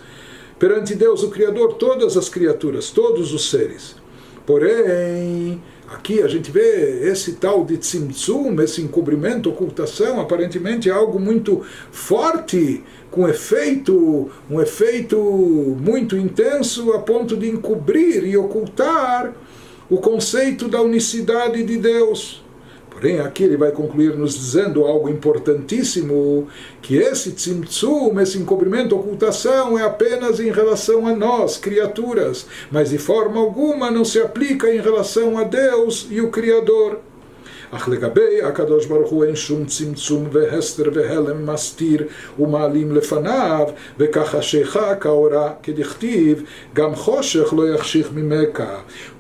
perante 0.60 0.94
Deus, 0.94 1.24
o 1.24 1.30
Criador, 1.30 1.76
todas 1.76 2.18
as 2.18 2.28
criaturas, 2.28 2.90
todos 2.90 3.34
os 3.34 3.50
seres. 3.50 3.96
Porém, 4.46 5.62
Aqui 5.96 6.22
a 6.22 6.28
gente 6.28 6.52
vê 6.52 7.10
esse 7.10 7.36
tal 7.36 7.64
de 7.64 7.78
tzimtzum, 7.78 8.62
esse 8.62 8.82
encobrimento, 8.82 9.50
ocultação, 9.50 10.20
aparentemente 10.20 10.90
é 10.90 10.92
algo 10.92 11.18
muito 11.18 11.64
forte, 11.90 12.84
com 13.10 13.28
efeito, 13.30 14.30
um 14.50 14.60
efeito 14.60 15.18
muito 15.18 16.18
intenso 16.18 16.92
a 16.92 17.00
ponto 17.00 17.38
de 17.38 17.50
encobrir 17.50 18.26
e 18.26 18.36
ocultar 18.36 19.34
o 19.90 19.98
conceito 19.98 20.68
da 20.68 20.82
unicidade 20.82 21.64
de 21.64 21.78
Deus. 21.78 22.45
Porém, 22.96 23.20
aqui 23.20 23.44
ele 23.44 23.58
vai 23.58 23.74
concluir 23.74 24.16
nos 24.16 24.36
dizendo 24.36 24.86
algo 24.86 25.10
importantíssimo, 25.10 26.48
que 26.82 26.96
esse 26.96 27.34
tzimtzum, 27.34 28.18
esse 28.22 28.38
encobrimento, 28.38 28.96
ocultação, 28.96 29.78
é 29.78 29.84
apenas 29.84 30.40
em 30.40 30.50
relação 30.50 31.06
a 31.06 31.14
nós, 31.14 31.58
criaturas, 31.58 32.48
mas 32.72 32.92
de 32.92 32.98
forma 32.98 33.38
alguma 33.38 33.92
não 33.92 34.06
se 34.06 34.18
aplica 34.18 34.74
em 34.74 34.80
relação 34.80 35.38
a 35.38 35.44
Deus 35.44 36.08
e 36.10 36.22
o 36.22 36.32
Criador. 36.32 37.02
אך 37.75 37.89
לגבי 37.89 38.43
הקדוש 38.43 38.87
ברוך 38.87 39.11
הוא 39.11 39.25
אין 39.25 39.37
שום 39.37 39.65
צמצום 39.65 40.29
והסתר 40.33 40.91
והלם 40.93 41.47
מסתיר 41.47 42.07
ומעלים 42.39 42.95
לפניו, 42.95 43.67
וכך 43.99 44.29
חשיכה 44.29 44.95
כאורה, 44.95 45.53
כדכתיב, 45.63 46.43
גם 46.75 46.95
חושך 46.95 47.55
לא 47.57 47.69
יחשיך 47.75 48.09
ממך. 48.15 48.63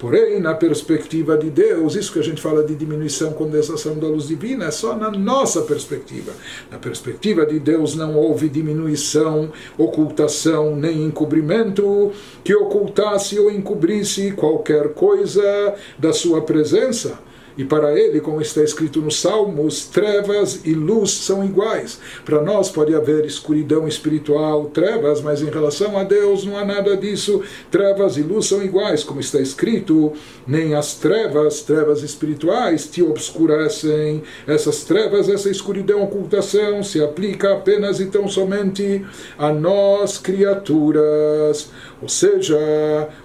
Porém, 0.00 0.40
na 0.40 0.54
perspectiva 0.54 1.36
de 1.36 1.50
Deus, 1.50 1.94
isso 1.94 2.12
que 2.12 2.18
a 2.18 2.22
gente 2.22 2.40
fala 2.40 2.64
de 2.64 2.74
diminuição, 2.74 3.32
condensação 3.32 3.98
da 3.98 4.06
luz 4.06 4.28
divina, 4.28 4.66
é 4.66 4.70
só 4.70 4.96
na 4.96 5.10
nossa 5.10 5.62
perspectiva. 5.62 6.32
Na 6.70 6.78
perspectiva 6.78 7.44
de 7.44 7.58
Deus 7.58 7.94
não 7.94 8.16
houve 8.16 8.48
diminuição, 8.48 9.52
ocultação, 9.76 10.74
nem 10.74 11.04
encobrimento 11.04 12.12
que 12.42 12.54
ocultasse 12.54 13.38
ou 13.38 13.50
encobrisse 13.50 14.32
qualquer 14.32 14.94
coisa 14.94 15.74
da 15.98 16.12
sua 16.12 16.40
presença. 16.42 17.18
e 17.57 17.63
para 17.63 17.97
ele, 17.97 18.19
como 18.19 18.41
está 18.41 18.61
escrito 18.61 19.01
nos 19.01 19.19
Salmos, 19.19 19.85
trevas 19.87 20.61
e 20.65 20.73
luz 20.73 21.11
são 21.11 21.43
iguais. 21.43 21.99
Para 22.25 22.41
nós 22.41 22.69
pode 22.69 22.93
haver 22.93 23.25
escuridão 23.25 23.87
espiritual, 23.87 24.65
trevas, 24.65 25.21
mas 25.21 25.41
em 25.41 25.49
relação 25.49 25.97
a 25.97 26.03
Deus 26.03 26.43
não 26.43 26.57
há 26.57 26.65
nada 26.65 26.97
disso. 26.97 27.41
Trevas 27.71 28.17
e 28.17 28.21
luz 28.21 28.47
são 28.47 28.61
iguais, 28.61 29.03
como 29.03 29.21
está 29.21 29.39
escrito, 29.39 30.11
nem 30.45 30.75
as 30.75 30.95
trevas, 30.95 31.61
trevas 31.61 32.03
espirituais, 32.03 32.87
te 32.87 33.01
obscurecem. 33.01 34.21
Essas 34.45 34.83
trevas, 34.83 35.29
essa 35.29 35.49
escuridão, 35.49 36.03
ocultação, 36.03 36.83
se 36.83 37.01
aplica 37.01 37.53
apenas 37.53 37.99
e 38.01 38.07
tão 38.07 38.27
somente 38.27 39.05
a 39.37 39.51
nós, 39.53 40.17
criaturas. 40.17 41.69
Ou 42.01 42.09
seja, 42.09 42.57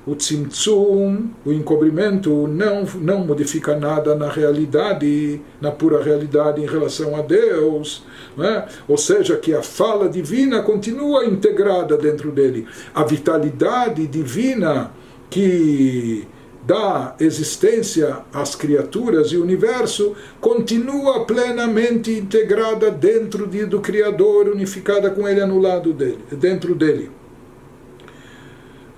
o 0.06 0.14
tzimtzum, 0.14 1.30
o 1.44 1.52
encobrimento, 1.52 2.46
não, 2.46 2.84
não 3.00 3.26
modifica 3.26 3.76
nada 3.76 4.14
na 4.20 4.28
realidade, 4.28 5.40
na 5.62 5.70
pura 5.70 6.02
realidade 6.02 6.60
em 6.60 6.66
relação 6.66 7.16
a 7.16 7.22
Deus. 7.22 8.04
É? 8.38 8.68
Ou 8.86 8.98
seja, 8.98 9.34
que 9.38 9.54
a 9.54 9.62
fala 9.62 10.10
divina 10.10 10.62
continua 10.62 11.24
integrada 11.24 11.96
dentro 11.96 12.30
dele. 12.30 12.66
A 12.94 13.02
vitalidade 13.02 14.06
divina 14.06 14.92
que 15.30 16.28
dá 16.66 17.16
existência 17.18 18.18
às 18.30 18.54
criaturas 18.54 19.28
e 19.28 19.38
o 19.38 19.42
universo 19.42 20.14
continua 20.38 21.24
plenamente 21.24 22.10
integrada 22.12 22.90
dentro 22.90 23.46
de, 23.46 23.64
do 23.64 23.80
Criador, 23.80 24.48
unificada 24.48 25.10
com 25.10 25.26
ele 25.26 25.40
anulado 25.40 25.94
dele, 25.94 26.18
dentro 26.32 26.74
dele. 26.74 27.10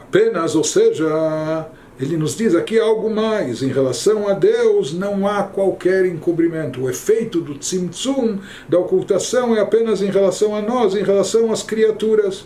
Apenas, 0.01 0.57
ou 0.57 0.65
seja, 0.65 1.71
ele 2.03 2.17
nos 2.17 2.35
diz 2.35 2.53
aqui 2.57 2.81
algo 2.81 3.09
mais. 3.09 3.63
Em 3.63 3.69
relação 3.69 4.27
a 4.27 4.33
Deus, 4.33 4.93
não 4.93 5.25
há 5.25 5.45
qualquer 5.45 6.05
encobrimento. 6.05 6.83
O 6.83 6.91
efeito 6.91 7.41
do 7.41 7.55
tzimtzum, 7.55 8.41
da 8.69 8.77
ocultação, 8.77 9.55
é 9.55 9.61
apenas 9.61 10.03
em 10.03 10.11
relação 10.11 10.53
a 10.57 10.61
nós, 10.61 10.97
em 10.97 11.05
relação 11.05 11.53
às 11.53 11.63
criaturas. 11.63 12.45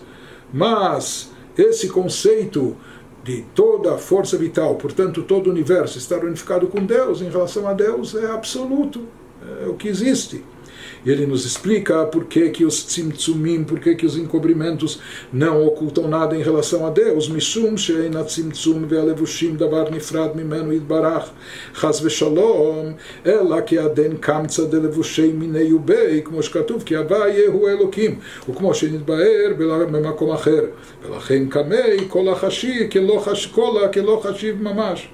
Mas 0.53 1.31
esse 1.57 1.89
conceito 1.89 2.77
de 3.25 3.47
toda 3.55 3.95
a 3.95 3.99
força 3.99 4.37
vital, 4.37 4.75
portanto, 4.75 5.23
todo 5.23 5.47
o 5.47 5.51
universo 5.51 5.97
estar 5.97 6.23
unificado 6.23 6.67
com 6.67 6.85
Deus, 6.85 7.23
em 7.23 7.31
relação 7.31 7.67
a 7.67 7.73
Deus, 7.73 8.15
é 8.15 8.27
absoluto, 8.27 9.07
é 9.63 9.67
o 9.67 9.73
que 9.73 9.89
existe. 9.89 10.45
E 11.06 11.12
ele 11.12 11.26
nos 11.26 11.46
explica 11.46 12.06
por 12.06 12.26
que, 12.26 12.50
que 12.50 12.66
os 12.66 12.84
tzimtzumim, 12.84 13.64
por 13.64 13.80
que, 13.80 13.96
que 13.96 14.06
os 14.06 14.18
encobrimentos 14.18 15.00
não 15.32 15.66
ocultam 15.66 16.08
nada 16.08 16.36
em 16.36 16.42
relação 16.42 16.86
a 16.86 16.90
Deus. 16.90 17.30
Mishum 17.30 17.78
she'ena 17.78 18.24
tzimtzum 18.24 18.86
ve'alevushim 18.86 19.56
davar 19.56 19.92
nifrad 19.92 20.36
mimenu 20.36 20.74
yitbarach 20.74 21.30
chaz 21.74 22.00
ve'shalom 22.00 22.96
ela 23.24 23.62
כי 23.62 23.78
עדן 23.78 24.18
קמצא 24.18 24.66
דלבושי 24.66 25.32
מיני 25.32 25.60
יובי, 25.60 26.22
כמו 26.26 26.44
שכתוב, 26.44 26.84
כי 26.84 26.96
הוויה 26.96 27.48
הוא 27.48 27.70
אלוקים, 27.70 28.20
וכמו 28.50 28.74
שנתבהר 28.74 29.54
במקום 29.92 30.32
אחר. 30.32 30.66
ולכן 31.06 31.50
קמי 31.50 31.98
כל 32.08 32.30
החשי 32.30 32.90
כלא 32.92 33.22
חש, 33.26 33.46
קולה 33.46 33.88
כלא 33.88 34.22
חשיב 34.24 34.62
ממש. 34.62 35.10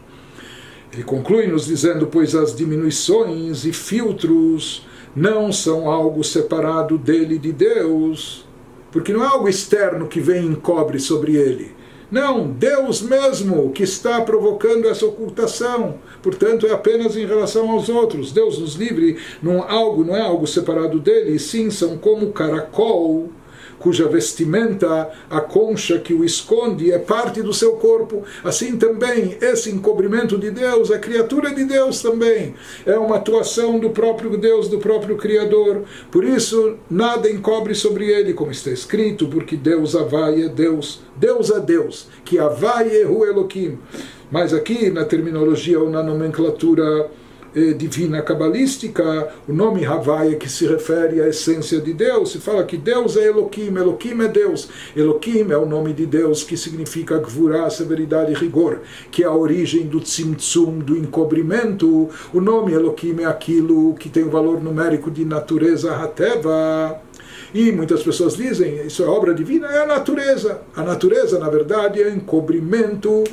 Ele 0.94 1.04
conclui 1.04 1.48
nos 1.48 1.68
dizendo, 1.68 2.08
pois 2.08 2.34
as 2.34 2.56
diminuições 2.56 3.66
e 3.66 3.74
filtros 3.74 4.86
não 5.15 5.53
são 5.53 5.91
algo 5.91 6.25
separado 6.25 6.97
dele 6.97 7.39
de 7.39 7.53
Deus, 7.53 8.47
porque 8.91 9.13
não 9.13 9.23
é 9.23 9.27
algo 9.27 9.49
externo 9.49 10.07
que 10.07 10.21
vem 10.21 10.45
e 10.45 10.49
encobre 10.49 10.99
sobre 10.99 11.37
ele. 11.37 11.75
Não, 12.11 12.47
Deus 12.47 13.01
mesmo 13.01 13.73
que 13.73 13.83
está 13.83 14.21
provocando 14.21 14.87
essa 14.87 15.07
ocultação. 15.07 15.95
Portanto, 16.23 16.67
é 16.67 16.71
apenas 16.71 17.17
em 17.17 17.25
relação 17.25 17.71
aos 17.71 17.89
outros. 17.89 18.33
Deus 18.33 18.59
nos 18.59 18.75
livre, 18.75 19.17
não, 19.43 19.63
algo, 19.63 20.05
não 20.05 20.15
é 20.15 20.21
algo 20.21 20.47
separado 20.47 21.01
dele, 21.01 21.39
sim, 21.39 21.71
são 21.71 21.97
como 21.97 22.31
caracol 22.33 23.31
cuja 23.83 24.07
vestimenta, 24.07 25.11
a 25.29 25.41
concha 25.41 25.99
que 25.99 26.15
o 26.15 26.25
esconde, 26.25 26.93
é 26.93 26.99
parte 26.99 27.43
do 27.43 27.53
seu 27.53 27.73
corpo. 27.73 28.23
Assim 28.45 28.77
também, 28.77 29.37
esse 29.41 29.71
encobrimento 29.71 30.39
de 30.39 30.51
Deus, 30.51 30.91
a 30.91 30.99
criatura 30.99 31.53
de 31.53 31.65
Deus 31.65 32.01
também, 32.01 32.55
é 32.87 32.97
uma 32.97 33.17
atuação 33.17 33.79
do 33.79 33.91
próprio 33.91 34.37
Deus, 34.37 34.69
do 34.69 34.79
próprio 34.79 35.17
Criador. 35.17 35.83
Por 36.11 36.25
isso, 36.25 36.77
nada 36.89 37.29
encobre 37.29 37.75
sobre 37.75 38.07
ele, 38.07 38.33
como 38.33 38.53
está 38.53 38.71
escrito, 38.71 39.27
porque 39.27 39.57
Deus 39.57 39.97
avai 39.97 40.43
é 40.43 40.49
Deus, 40.49 41.01
Deus 41.17 41.51
é 41.51 41.61
Deus, 41.61 42.09
que 42.25 42.39
avai 42.39 42.97
é 42.97 43.07
o 43.07 43.25
Elohim. 43.25 43.79
Mas 44.31 44.55
aqui, 44.55 44.91
na 44.91 45.05
terminologia 45.05 45.79
ou 45.79 45.91
na 45.91 46.03
nomenclatura 46.03 47.11
eh, 47.55 47.73
divina 47.73 48.23
cabalística, 48.23 49.29
o 49.49 49.53
nome 49.53 49.85
Havaia 49.85 50.37
que 50.37 50.49
se 50.49 50.67
refere 50.67 51.21
à 51.21 51.29
essência 51.29 51.81
de 51.81 51.93
Deus, 51.93 52.33
se 52.33 52.39
fala 52.39 52.65
que 52.65 52.77
Deus 52.77 53.17
é 53.17 53.29
Elohim, 53.29 53.77
Elohim 53.77 54.23
é 54.23 54.29
Deus. 54.29 54.69
Elohim 54.97 55.51
é 55.51 55.57
o 55.57 55.67
nome 55.67 55.93
de 55.93 56.07
Deus 56.07 56.43
que 56.43 56.57
significa 56.57 57.19
Gvurá, 57.19 57.69
severidade 57.69 58.33
e 58.33 58.35
rigor, 58.35 58.81
que 59.11 59.23
é 59.23 59.27
a 59.27 59.35
origem 59.35 59.87
do 59.87 60.01
Tzimtzum, 60.01 60.79
do 60.79 60.97
encobrimento. 60.97 62.09
O 62.33 62.41
nome 62.41 62.73
Elohim 62.73 63.21
é 63.21 63.27
aquilo 63.27 63.95
que 63.95 64.09
tem 64.09 64.25
o 64.25 64.31
valor 64.31 64.63
numérico 64.63 65.11
de 65.11 65.25
natureza 65.25 65.95
Hateva. 65.95 67.01
E 67.55 67.71
muitas 67.71 68.03
pessoas 68.03 68.35
dizem, 68.35 68.87
isso 68.87 69.03
é 69.03 69.07
obra 69.07 69.35
divina, 69.35 69.67
é 69.67 69.83
a 69.83 69.87
natureza. 69.87 70.63
A 70.75 70.83
natureza, 70.83 71.39
na 71.39 71.51
verdade, 71.51 72.03
é 72.03 72.09
encobrimento 72.09 73.25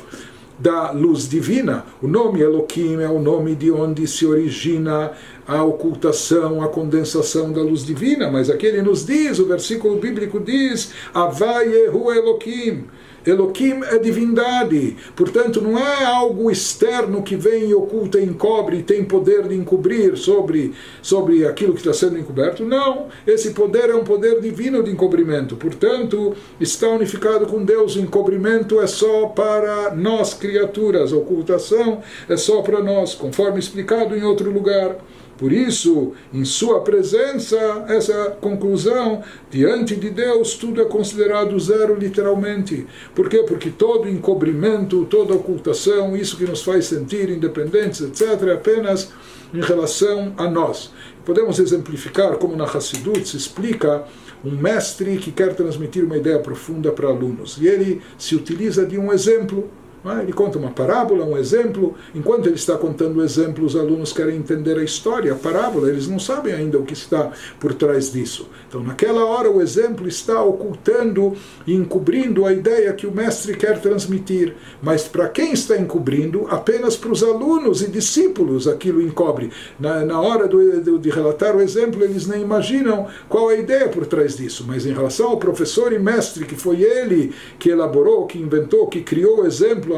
da 0.60 0.90
luz 0.90 1.28
divina. 1.28 1.86
O 2.02 2.06
nome 2.06 2.40
Elohim 2.40 3.00
é 3.00 3.08
o 3.08 3.18
nome 3.18 3.54
de 3.54 3.70
onde 3.70 4.06
se 4.06 4.26
origina 4.26 5.12
a 5.48 5.64
ocultação, 5.64 6.62
a 6.62 6.68
condensação 6.68 7.50
da 7.50 7.62
luz 7.62 7.84
divina, 7.84 8.30
mas 8.30 8.50
aqui 8.50 8.66
ele 8.66 8.82
nos 8.82 9.04
diz, 9.04 9.38
o 9.38 9.46
versículo 9.46 9.96
bíblico 9.96 10.38
diz, 10.38 10.92
Avai 11.14 11.66
Elohim. 11.72 12.84
Elohim 13.26 13.80
é 13.84 13.98
divindade, 13.98 14.96
portanto 15.14 15.60
não 15.60 15.78
é 15.78 16.04
algo 16.04 16.50
externo 16.50 17.22
que 17.22 17.36
vem 17.36 17.68
e 17.68 17.74
oculta 17.74 18.18
e 18.18 18.24
encobre 18.24 18.78
e 18.78 18.82
tem 18.82 19.04
poder 19.04 19.46
de 19.48 19.54
encobrir 19.54 20.16
sobre, 20.16 20.72
sobre 21.02 21.46
aquilo 21.46 21.72
que 21.74 21.80
está 21.80 21.92
sendo 21.92 22.18
encoberto. 22.18 22.64
Não, 22.64 23.06
esse 23.26 23.50
poder 23.50 23.90
é 23.90 23.94
um 23.94 24.04
poder 24.04 24.40
divino 24.40 24.82
de 24.82 24.90
encobrimento, 24.90 25.56
portanto 25.56 26.34
está 26.60 26.88
unificado 26.88 27.46
com 27.46 27.64
Deus. 27.64 27.96
O 27.96 28.00
encobrimento 28.00 28.80
é 28.80 28.86
só 28.86 29.26
para 29.26 29.94
nós, 29.94 30.34
criaturas, 30.34 31.12
a 31.12 31.16
ocultação 31.16 32.00
é 32.28 32.36
só 32.36 32.62
para 32.62 32.82
nós, 32.82 33.14
conforme 33.14 33.58
explicado 33.58 34.16
em 34.16 34.22
outro 34.22 34.50
lugar. 34.50 34.96
Por 35.40 35.54
isso, 35.54 36.12
em 36.34 36.44
sua 36.44 36.82
presença, 36.82 37.56
essa 37.88 38.36
conclusão, 38.42 39.22
diante 39.50 39.96
de 39.96 40.10
Deus, 40.10 40.52
tudo 40.52 40.82
é 40.82 40.84
considerado 40.84 41.58
zero 41.58 41.98
literalmente. 41.98 42.86
Por 43.14 43.26
quê? 43.26 43.42
Porque 43.48 43.70
todo 43.70 44.06
encobrimento, 44.06 45.06
toda 45.06 45.32
ocultação, 45.32 46.14
isso 46.14 46.36
que 46.36 46.44
nos 46.44 46.62
faz 46.62 46.84
sentir 46.84 47.30
independentes, 47.30 48.02
etc., 48.02 48.48
é 48.48 48.52
apenas 48.52 49.10
em 49.54 49.62
relação 49.62 50.34
a 50.36 50.46
nós. 50.46 50.92
Podemos 51.24 51.58
exemplificar 51.58 52.36
como 52.36 52.54
na 52.54 52.64
Hassidut 52.64 53.26
se 53.26 53.38
explica 53.38 54.04
um 54.44 54.50
mestre 54.50 55.16
que 55.16 55.32
quer 55.32 55.54
transmitir 55.54 56.04
uma 56.04 56.18
ideia 56.18 56.38
profunda 56.38 56.92
para 56.92 57.08
alunos. 57.08 57.56
E 57.58 57.66
ele 57.66 58.02
se 58.18 58.34
utiliza 58.34 58.84
de 58.84 58.98
um 58.98 59.10
exemplo 59.10 59.70
é? 60.06 60.22
Ele 60.22 60.32
conta 60.32 60.58
uma 60.58 60.70
parábola, 60.70 61.24
um 61.24 61.36
exemplo. 61.36 61.94
Enquanto 62.14 62.46
ele 62.46 62.54
está 62.54 62.76
contando 62.78 63.18
o 63.18 63.22
exemplo, 63.22 63.64
os 63.64 63.76
alunos 63.76 64.12
querem 64.12 64.36
entender 64.36 64.78
a 64.78 64.82
história, 64.82 65.32
a 65.32 65.36
parábola, 65.36 65.88
eles 65.88 66.08
não 66.08 66.18
sabem 66.18 66.54
ainda 66.54 66.78
o 66.78 66.84
que 66.84 66.94
está 66.94 67.30
por 67.58 67.74
trás 67.74 68.10
disso. 68.10 68.48
Então, 68.70 68.84
naquela 68.84 69.26
hora, 69.26 69.50
o 69.50 69.60
exemplo 69.60 70.06
está 70.06 70.40
ocultando 70.42 71.34
e 71.66 71.74
encobrindo 71.74 72.46
a 72.46 72.52
ideia 72.52 72.92
que 72.92 73.06
o 73.06 73.12
mestre 73.12 73.56
quer 73.56 73.80
transmitir. 73.80 74.54
Mas 74.80 75.08
para 75.08 75.28
quem 75.28 75.52
está 75.52 75.76
encobrindo? 75.76 76.46
Apenas 76.48 76.96
para 76.96 77.10
os 77.10 77.22
alunos 77.22 77.82
e 77.82 77.90
discípulos 77.90 78.68
aquilo 78.68 79.02
encobre. 79.02 79.50
Na, 79.78 80.04
na 80.04 80.20
hora 80.20 80.46
do, 80.46 80.80
do, 80.80 80.98
de 80.98 81.10
relatar 81.10 81.56
o 81.56 81.60
exemplo, 81.60 82.02
eles 82.02 82.26
nem 82.26 82.42
imaginam 82.42 83.08
qual 83.28 83.50
é 83.50 83.56
a 83.56 83.58
ideia 83.58 83.88
por 83.88 84.06
trás 84.06 84.36
disso. 84.36 84.64
Mas 84.66 84.86
em 84.86 84.92
relação 84.92 85.30
ao 85.30 85.36
professor 85.36 85.92
e 85.92 85.98
mestre, 85.98 86.44
que 86.44 86.54
foi 86.54 86.82
ele 86.82 87.34
que 87.58 87.70
elaborou, 87.70 88.24
que 88.26 88.38
inventou, 88.38 88.86
que 88.86 89.02
criou 89.02 89.40
o 89.40 89.46
exemplo, 89.46 89.60
exemplo, 89.60 89.96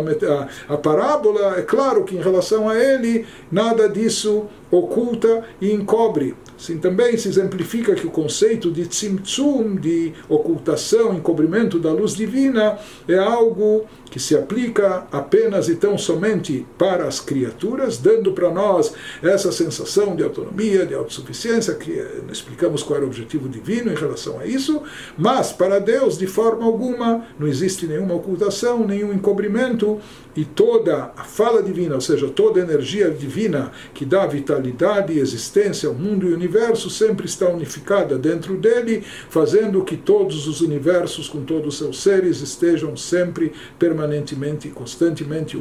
a, 0.69 0.75
a, 0.75 0.77
parábola, 0.77 1.59
é 1.59 1.63
claro 1.63 2.05
que 2.05 2.17
em 2.17 2.21
relação 2.21 2.69
a 2.69 2.79
ele, 2.79 3.27
nada 3.51 3.89
disso 3.89 4.47
oculta 4.71 5.45
e 5.61 5.71
encobre. 5.71 6.35
Assim 6.63 6.79
também 6.79 7.17
se 7.17 7.29
exemplifica 7.29 7.93
que 7.93 8.07
o 8.07 8.11
conceito 8.11 8.71
de 8.71 8.87
tzimtzum, 8.87 9.75
de 9.75 10.13
ocultação, 10.29 11.13
encobrimento 11.13 11.77
da 11.77 11.93
luz 11.93 12.15
divina, 12.15 12.79
é 13.09 13.19
algo 13.19 13.85
que 14.13 14.21
se 14.21 14.37
aplica 14.37 15.07
apenas 15.11 15.71
e 15.71 15.75
tão 15.75 15.97
somente 15.97 16.67
para 16.77 17.09
as 17.09 17.19
criaturas, 17.19 17.97
dando 17.97 18.33
para 18.33 18.51
nós 18.51 18.93
essa 19.23 19.51
sensação 19.51 20.15
de 20.15 20.23
autonomia, 20.23 20.85
de 20.85 20.93
autossuficiência, 20.93 21.73
que 21.77 21.93
eh, 21.93 22.21
explicamos 22.31 22.83
qual 22.83 22.99
era 22.99 23.07
o 23.07 23.09
objetivo 23.09 23.49
divino 23.49 23.91
em 23.91 23.95
relação 23.95 24.39
a 24.39 24.45
isso, 24.45 24.83
mas 25.17 25.51
para 25.51 25.79
Deus, 25.79 26.19
de 26.19 26.27
forma 26.27 26.63
alguma, 26.63 27.25
não 27.39 27.49
existe 27.49 27.87
nenhuma 27.87 28.13
ocultação, 28.13 28.87
nenhum 28.87 29.15
encobrimento, 29.15 29.99
e 30.35 30.45
toda 30.45 31.13
a 31.17 31.25
fala 31.25 31.63
divina, 31.63 31.95
ou 31.95 32.01
seja, 32.01 32.29
toda 32.29 32.61
a 32.61 32.63
energia 32.63 33.11
divina 33.11 33.71
que 33.93 34.05
dá 34.05 34.27
vitalidade 34.27 35.13
e 35.13 35.19
existência 35.19 35.89
ao 35.89 35.95
mundo 35.95 36.29
e 36.29 36.33
universo, 36.33 36.89
sempre 36.89 37.27
está 37.27 37.49
unificada 37.49 38.19
dentro 38.19 38.57
dele, 38.57 39.03
fazendo 39.29 39.85
que 39.85 39.97
todos 39.97 40.47
os 40.47 40.61
universos, 40.61 41.29
com 41.29 41.45
todos 41.45 41.75
os 41.75 41.79
seus 41.79 42.03
seres, 42.03 42.41
estejam 42.41 42.97
sempre 42.97 43.53
permanentemente 44.03 44.69
e 44.69 44.71
constantemente 44.71 45.57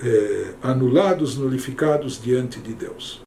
eh, 0.00 0.54
anulados, 0.62 1.36
nulificados 1.36 2.20
diante 2.20 2.58
de 2.60 2.72
Deus. 2.72 3.20